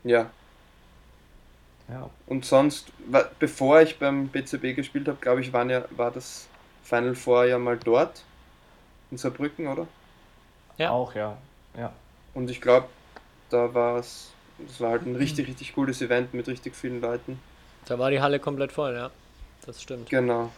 [0.03, 0.31] Ja.
[1.89, 2.11] ja.
[2.27, 2.91] Und sonst,
[3.39, 6.49] bevor ich beim BCB gespielt habe, glaube ich, waren ja, war das
[6.83, 8.25] Final Four ja mal dort.
[9.11, 9.87] In Saarbrücken, oder?
[10.79, 10.91] Ja.
[10.91, 11.37] Auch, ja.
[11.77, 11.93] ja.
[12.35, 12.89] Und ich glaube,
[13.51, 14.33] da war es
[14.67, 17.39] das war halt ein richtig, richtig cooles Event mit richtig vielen Leuten.
[17.87, 19.11] Da war die Halle komplett voll, ja.
[19.67, 20.09] Das stimmt.
[20.09, 20.51] Genau.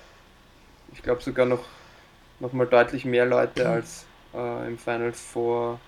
[0.93, 1.65] Ich glaube sogar noch,
[2.41, 5.81] noch mal deutlich mehr Leute als äh, im Final Four,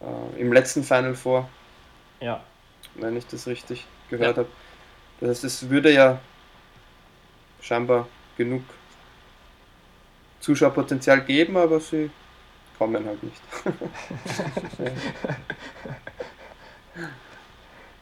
[0.00, 1.48] äh, im letzten Final Four.
[2.20, 2.42] Ja.
[2.94, 4.42] Wenn ich das richtig gehört ja.
[4.42, 4.48] habe.
[5.20, 6.20] Das heißt, es würde ja
[7.60, 8.64] scheinbar genug
[10.40, 12.10] Zuschauerpotenzial geben, aber sie
[12.76, 13.40] kommen halt nicht.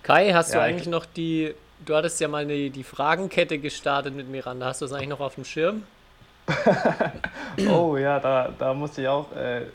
[0.02, 4.14] Kai, hast ja, du eigentlich noch die, du hattest ja mal eine, die Fragenkette gestartet
[4.14, 5.84] mit Miranda, hast du das eigentlich noch auf dem Schirm?
[7.70, 9.66] oh ja, da, da musste ich auch äh,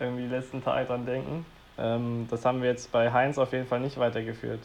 [0.00, 1.46] irgendwie die letzten Tage dran denken.
[1.78, 4.60] Ähm, das haben wir jetzt bei Heinz auf jeden Fall nicht weitergeführt.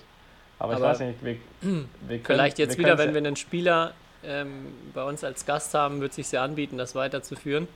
[0.57, 3.93] Aber, Aber ich weiß nicht, wir, wir können, Vielleicht jetzt wieder, wenn wir einen Spieler
[4.23, 7.67] ähm, bei uns als Gast haben, wird es sich sehr anbieten, das weiterzuführen.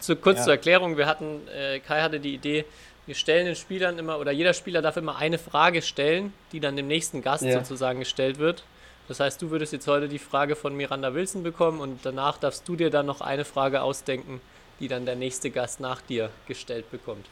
[0.00, 0.44] Zu, kurz ja.
[0.44, 2.64] zur Erklärung, wir hatten, äh, Kai hatte die Idee,
[3.06, 6.76] wir stellen den Spielern immer, oder jeder Spieler darf immer eine Frage stellen, die dann
[6.76, 7.52] dem nächsten Gast ja.
[7.52, 8.64] sozusagen gestellt wird.
[9.08, 12.68] Das heißt, du würdest jetzt heute die Frage von Miranda Wilson bekommen und danach darfst
[12.68, 14.40] du dir dann noch eine Frage ausdenken,
[14.80, 17.26] die dann der nächste Gast nach dir gestellt bekommt.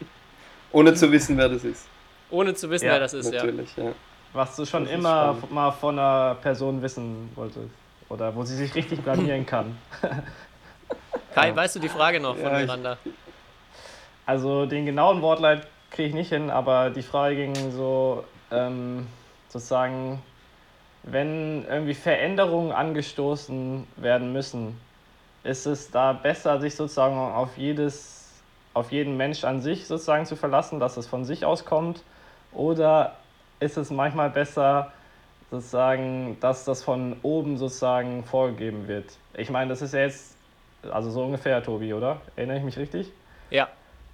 [0.72, 1.86] Ohne zu wissen, wer das ist.
[2.30, 3.84] Ohne zu wissen, ja, wer das ist, natürlich, ja.
[3.84, 3.92] ja.
[4.32, 5.52] Was du schon immer spannend.
[5.52, 7.68] mal von einer Person wissen wolltest.
[8.08, 9.76] Oder wo sie sich richtig blamieren kann.
[11.34, 12.96] Kai, weißt du die Frage noch von Miranda?
[13.04, 13.12] Ich,
[14.30, 19.06] also den genauen Wortleit kriege ich nicht hin, aber die Frage ging so ähm,
[19.48, 20.22] sozusagen,
[21.02, 24.76] wenn irgendwie Veränderungen angestoßen werden müssen
[25.42, 28.42] ist es da besser, sich sozusagen auf jedes,
[28.74, 32.02] auf jeden Mensch an sich sozusagen zu verlassen, dass es von sich aus kommt?
[32.52, 33.16] Oder
[33.58, 34.92] ist es manchmal besser,
[35.50, 39.16] sozusagen, dass das von oben sozusagen vorgegeben wird?
[39.34, 40.36] Ich meine, das ist ja jetzt,
[40.90, 42.20] also so ungefähr, Tobi, oder?
[42.36, 43.10] Erinnere ich mich richtig?
[43.50, 43.68] Ja.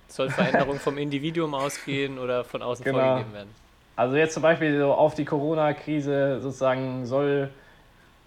[0.09, 2.99] Soll Veränderung vom Individuum ausgehen oder von außen Genau.
[2.99, 3.51] vorgegeben werden?
[3.97, 7.51] Also jetzt zum Beispiel so auf die Corona-Krise sozusagen soll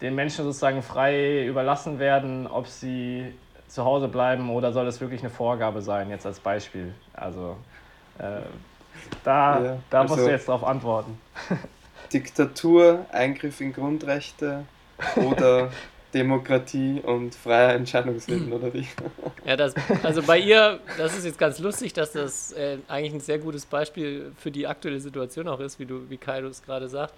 [0.00, 3.32] den Menschen sozusagen frei überlassen werden, ob sie
[3.68, 6.92] zu Hause bleiben oder soll es wirklich eine Vorgabe sein, jetzt als Beispiel.
[7.12, 7.56] Also
[8.18, 8.40] äh,
[9.22, 11.18] da, Ja, da musst also- du jetzt drauf antworten.
[12.12, 14.64] Diktatur, Eingriff in Grundrechte
[15.16, 15.70] oder
[16.14, 18.86] Demokratie und freier Entscheidungswillen, oder wie?
[19.44, 23.20] Ja, das, also bei ihr, das ist jetzt ganz lustig, dass das äh, eigentlich ein
[23.20, 26.88] sehr gutes Beispiel für die aktuelle Situation auch ist, wie du, wie Kaido es gerade
[26.88, 27.14] sagt.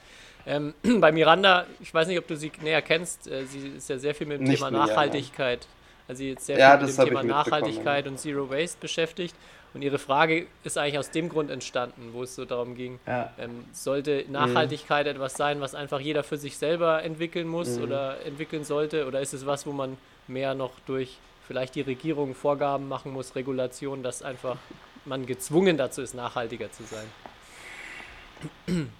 [0.46, 3.98] Ähm, bei Miranda, ich weiß nicht, ob du sie näher kennst, äh, sie ist ja
[3.98, 5.66] sehr viel mit dem Nicht Thema näher, Nachhaltigkeit,
[6.08, 9.34] also sie ist sehr Ja, viel mit dem Thema Nachhaltigkeit und Zero Waste beschäftigt.
[9.74, 13.30] Und ihre Frage ist eigentlich aus dem Grund entstanden, wo es so darum ging, Ja.
[13.38, 18.64] ähm, sollte Nachhaltigkeit etwas sein, was einfach jeder für sich selber entwickeln muss oder entwickeln
[18.64, 19.06] sollte?
[19.06, 19.96] Oder ist es was, wo man
[20.28, 21.16] mehr noch durch
[21.46, 24.56] vielleicht die Regierung Vorgaben machen muss, Regulationen, dass einfach
[25.04, 27.06] man gezwungen dazu ist, nachhaltiger zu sein?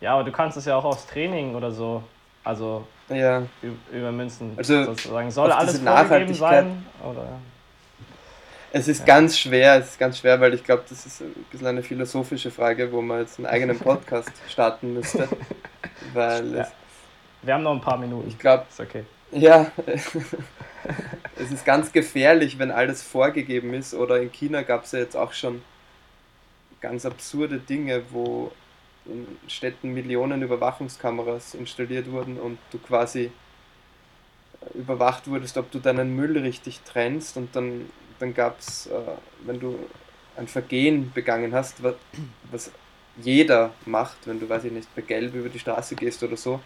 [0.00, 2.02] ja, aber du kannst es ja auch aufs Training oder so,
[2.44, 3.42] also Ja,
[3.92, 4.52] übermünzen.
[4.56, 5.30] Also, sozusagen.
[5.30, 6.86] Soll alles vorgegeben sein?
[7.04, 7.28] Oder?
[8.72, 11.66] Es ist ganz schwer, es ist ganz schwer, weil ich glaube, das ist ein bisschen
[11.66, 15.28] eine philosophische Frage, wo man jetzt einen eigenen Podcast starten müsste.
[16.14, 16.68] Weil Ja.
[17.42, 18.28] Wir haben noch ein paar Minuten.
[18.28, 19.04] ich glaube, okay.
[19.32, 19.70] Ja,
[21.36, 23.94] es ist ganz gefährlich, wenn alles vorgegeben ist.
[23.94, 25.62] Oder in China gab es ja jetzt auch schon
[26.80, 28.52] ganz absurde Dinge, wo
[29.06, 33.30] in Städten Millionen Überwachungskameras installiert wurden und du quasi
[34.74, 37.36] überwacht wurdest, ob du deinen Müll richtig trennst.
[37.36, 37.90] Und dann,
[38.20, 38.92] dann gab es, äh,
[39.44, 39.78] wenn du
[40.36, 41.94] ein Vergehen begangen hast, was,
[42.50, 42.70] was
[43.16, 46.60] jeder macht, wenn du, weiß ich nicht, bei Gelb über die Straße gehst oder so,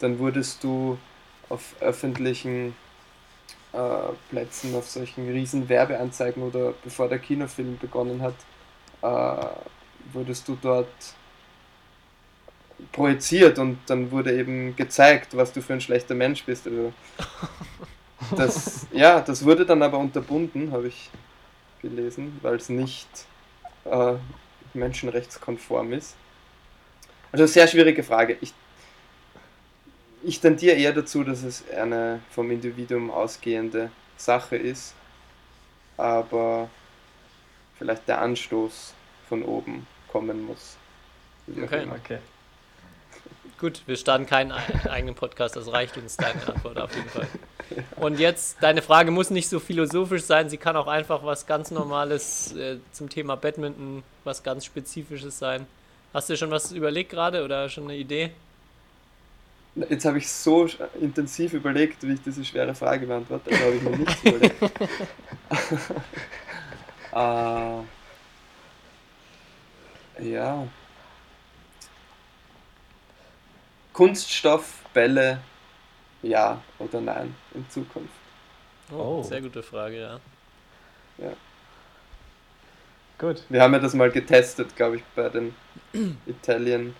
[0.00, 0.98] dann wurdest du
[1.48, 2.74] auf öffentlichen
[3.72, 3.78] äh,
[4.30, 8.34] Plätzen, auf solchen riesen Werbeanzeigen oder bevor der Kinofilm begonnen hat,
[9.02, 9.46] äh,
[10.12, 10.88] wurdest du dort
[12.92, 16.66] projiziert und dann wurde eben gezeigt, was du für ein schlechter Mensch bist.
[16.66, 16.92] Also
[18.36, 21.10] das, ja, das wurde dann aber unterbunden, habe ich
[21.82, 23.08] gelesen, weil es nicht
[23.84, 24.14] äh,
[24.72, 26.14] menschenrechtskonform ist.
[27.32, 28.36] Also sehr schwierige Frage.
[28.40, 28.52] Ich,
[30.22, 34.94] ich tendiere eher dazu, dass es eine vom Individuum ausgehende Sache ist,
[35.96, 36.68] aber
[37.78, 38.94] vielleicht der Anstoß
[39.28, 40.76] von oben kommen muss.
[41.48, 41.86] Okay.
[42.02, 42.18] Okay.
[43.58, 47.28] Gut, wir starten keinen ei- eigenen Podcast, das reicht uns deine Antwort auf jeden Fall.
[47.96, 51.70] Und jetzt, deine Frage muss nicht so philosophisch sein, sie kann auch einfach was ganz
[51.70, 55.66] Normales äh, zum Thema Badminton, was ganz Spezifisches sein.
[56.12, 58.32] Hast du schon was überlegt gerade oder schon eine Idee?
[59.74, 60.68] Jetzt habe ich so
[61.00, 64.62] intensiv überlegt, wie ich diese schwere Frage beantworte, da habe ich mir nichts überlegt.
[67.12, 67.82] äh,
[70.30, 70.68] ja.
[73.92, 75.40] Kunststoffbälle,
[76.24, 78.12] ja oder nein in Zukunft.
[78.92, 79.22] Oh, Oh.
[79.22, 80.20] sehr gute Frage, ja.
[83.18, 83.42] Gut.
[83.48, 85.54] Wir haben ja das mal getestet, glaube ich, bei den
[86.26, 86.94] Italian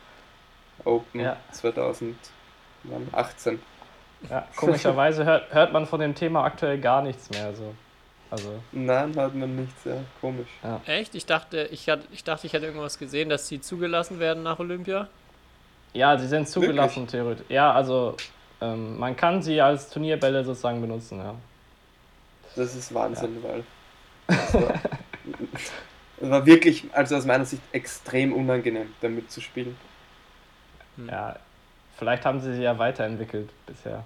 [0.85, 1.37] Open Ja.
[1.53, 3.61] 2018.
[4.31, 7.55] Ja, komischerweise hört, hört man von dem Thema aktuell gar nichts mehr.
[7.55, 7.75] So.
[8.31, 10.49] Also, Nein, hat man nicht, sehr komisch.
[10.87, 11.15] Echt?
[11.15, 14.59] Ich dachte, ich, hatte, ich dachte, ich hätte irgendwas gesehen, dass sie zugelassen werden nach
[14.61, 15.09] Olympia.
[15.93, 17.45] ja, sie sind zugelassen, theoretisch.
[17.49, 18.17] Ja, also
[18.73, 21.35] ähm, man kann sie als Turnierbälle sozusagen benutzen, ja.
[22.57, 23.65] Das ist Wahnsinn, weil
[24.29, 24.55] es
[26.31, 29.77] war, wirklich, also aus meiner Sicht, extrem unangenehm, damit zu spielen.
[30.97, 31.37] Ja,
[31.99, 34.05] vielleicht haben sie sie ja weiterentwickelt bisher.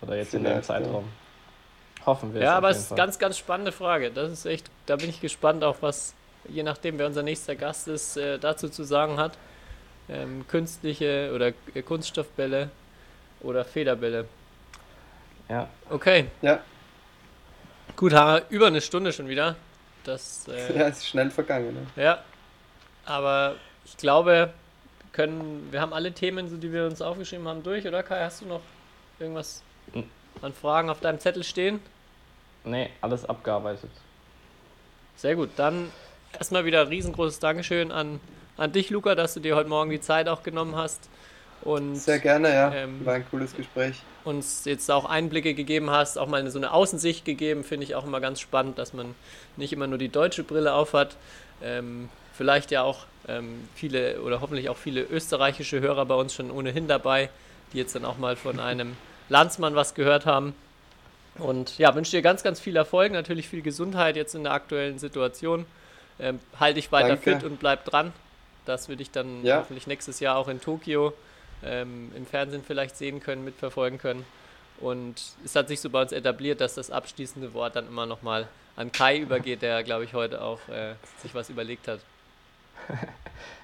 [0.00, 0.74] Oder jetzt in dem Vielleicht, ja.
[0.76, 1.12] Zeitraum.
[2.04, 2.96] Hoffen wir Ja, es aber es ist Fall.
[2.96, 4.10] ganz, ganz spannende Frage.
[4.10, 6.14] Das ist echt, da bin ich gespannt auch, was,
[6.48, 9.36] je nachdem, wer unser nächster Gast ist, äh, dazu zu sagen hat.
[10.08, 12.70] Ähm, künstliche oder äh, Kunststoffbälle
[13.40, 14.26] oder Federbälle.
[15.48, 16.60] Ja, Okay, Ja,
[17.94, 19.54] gut, ha, über eine Stunde schon wieder.
[20.04, 21.74] Das, äh, ja, ist schnell vergangen.
[21.96, 22.02] Ne?
[22.02, 22.22] ja.
[23.04, 24.54] Aber ich glaube, wir
[25.12, 28.20] können, wir haben alle Themen, so die wir uns aufgeschrieben haben, durch, oder Kai?
[28.24, 28.62] Hast du noch
[29.20, 29.62] irgendwas
[29.92, 30.02] Hm.
[30.42, 31.80] an Fragen auf deinem Zettel stehen?
[32.64, 33.90] nee, alles abgearbeitet.
[35.14, 35.92] Sehr gut, dann
[36.36, 38.18] erstmal wieder ein riesengroßes Dankeschön an,
[38.56, 41.08] an dich, Luca, dass du dir heute Morgen die Zeit auch genommen hast
[41.66, 42.72] Und Sehr gerne, ja.
[42.72, 43.96] Ähm, War ein cooles Gespräch.
[44.24, 48.04] uns jetzt auch Einblicke gegeben hast, auch mal so eine Außensicht gegeben, finde ich auch
[48.04, 49.14] immer ganz spannend, dass man
[49.56, 51.16] nicht immer nur die deutsche Brille aufhat.
[51.62, 56.50] Ähm, vielleicht ja auch ähm, viele oder hoffentlich auch viele österreichische Hörer bei uns schon
[56.52, 57.30] ohnehin dabei,
[57.72, 58.96] die jetzt dann auch mal von einem
[59.28, 60.54] Landsmann was gehört haben.
[61.38, 64.98] Und ja, wünsche dir ganz, ganz viel Erfolg, natürlich viel Gesundheit jetzt in der aktuellen
[65.00, 65.66] Situation.
[66.20, 67.34] Ähm, halt dich weiter Danke.
[67.38, 68.12] fit und bleib dran,
[68.66, 69.58] dass wir dich dann Ja.
[69.58, 71.12] hoffentlich nächstes Jahr auch in Tokio
[71.64, 74.24] ähm, im Fernsehen vielleicht sehen können, mitverfolgen können.
[74.80, 78.48] Und es hat sich so bei uns etabliert, dass das abschließende Wort dann immer nochmal
[78.76, 82.00] an Kai übergeht, der, glaube ich, heute auch äh, sich was überlegt hat.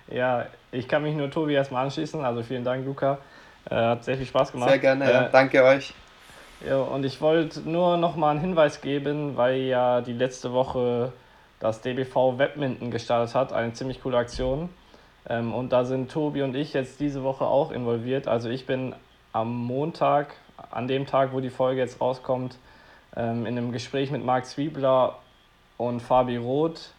[0.09, 2.23] Ja, ich kann mich nur Tobi erstmal anschließen.
[2.25, 3.19] Also vielen Dank, Luca.
[3.71, 4.71] Äh, hat sehr viel Spaß gemacht.
[4.71, 5.27] Sehr gerne, ja.
[5.27, 5.95] Äh, Danke euch.
[6.67, 11.13] Ja, und ich wollte nur noch mal einen Hinweis geben, weil ja die letzte Woche
[11.61, 14.69] das DBV Webminton gestartet hat, eine ziemlich coole Aktion.
[15.29, 18.29] Ähm, und da sind Tobi und ich jetzt diese Woche auch involviert.
[18.29, 18.95] Also ich bin
[19.33, 20.35] am Montag,
[20.71, 22.57] an dem Tag, wo die Folge jetzt rauskommt,
[23.17, 25.19] ähm, in einem Gespräch mit Marc Zwiebler
[25.77, 26.93] und Fabi Roth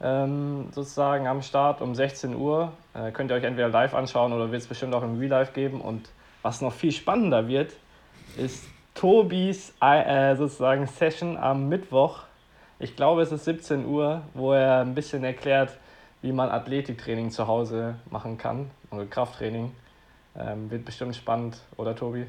[0.00, 2.72] ähm, sozusagen am Start um 16 Uhr.
[2.94, 5.52] Äh, könnt ihr euch entweder live anschauen oder wird es bestimmt auch im Real Life
[5.52, 5.80] geben.
[5.80, 6.08] Und
[6.42, 7.72] was noch viel spannender wird,
[8.36, 8.64] ist
[8.94, 12.24] Tobis äh, sozusagen Session am Mittwoch.
[12.78, 15.76] Ich glaube, es ist 17 Uhr, wo er ein bisschen erklärt,
[16.22, 19.74] wie man Athletiktraining zu Hause machen kann oder Krafttraining.
[20.36, 22.26] Ähm, wird bestimmt spannend, oder Tobi?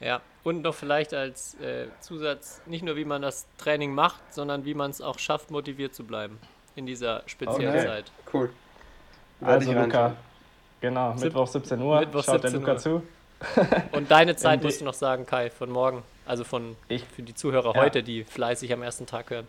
[0.00, 4.64] Ja, und noch vielleicht als äh, Zusatz, nicht nur wie man das Training macht, sondern
[4.64, 6.38] wie man es auch schafft, motiviert zu bleiben
[6.76, 7.86] in dieser speziellen Okay.
[7.86, 8.12] Zeit.
[8.32, 8.50] Cool.
[9.40, 10.14] Also Luca,
[10.80, 12.00] genau, Sieb- Mittwoch 17 Uhr.
[12.00, 12.78] Mittwoch Schaut 17 der Luka Uhr.
[12.78, 13.02] zu.
[13.92, 16.02] Und deine Zeit musst du noch sagen, Kai, von morgen.
[16.26, 17.80] Also von Ich- für die Zuhörer Ja.
[17.80, 19.46] heute, die fleißig am ersten Tag hören.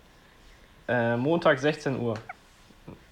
[0.87, 2.15] Äh, Montag 16 Uhr.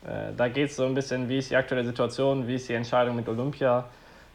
[0.07, 2.73] Äh, da geht es so ein bisschen, wie ist die aktuelle Situation, wie ist die
[2.73, 3.85] Entscheidung mit Olympia.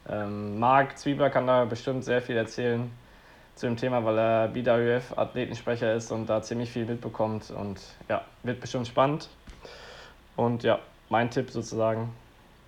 [0.09, 2.91] Ähm, Marc Zwiebler kann da bestimmt sehr viel erzählen
[3.55, 7.51] zu dem Thema, weil er BWF-Athletensprecher ist und da ziemlich viel mitbekommt.
[7.51, 9.29] Und ja, wird bestimmt spannend.
[10.35, 12.09] Und ja, mein Tipp sozusagen.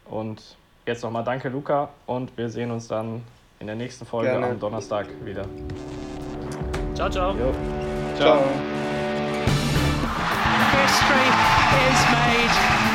[0.06, 1.89] Und jetzt nochmal danke, Luca.
[2.06, 3.24] Und wir sehen uns dann
[3.60, 4.47] in der nächsten Folge Gerne.
[4.47, 5.45] am Donnerstag wieder.
[6.93, 7.34] Ciao, ciao.
[7.34, 7.53] Jo.
[8.16, 8.43] Ciao.
[10.76, 11.30] History
[11.89, 12.94] is made.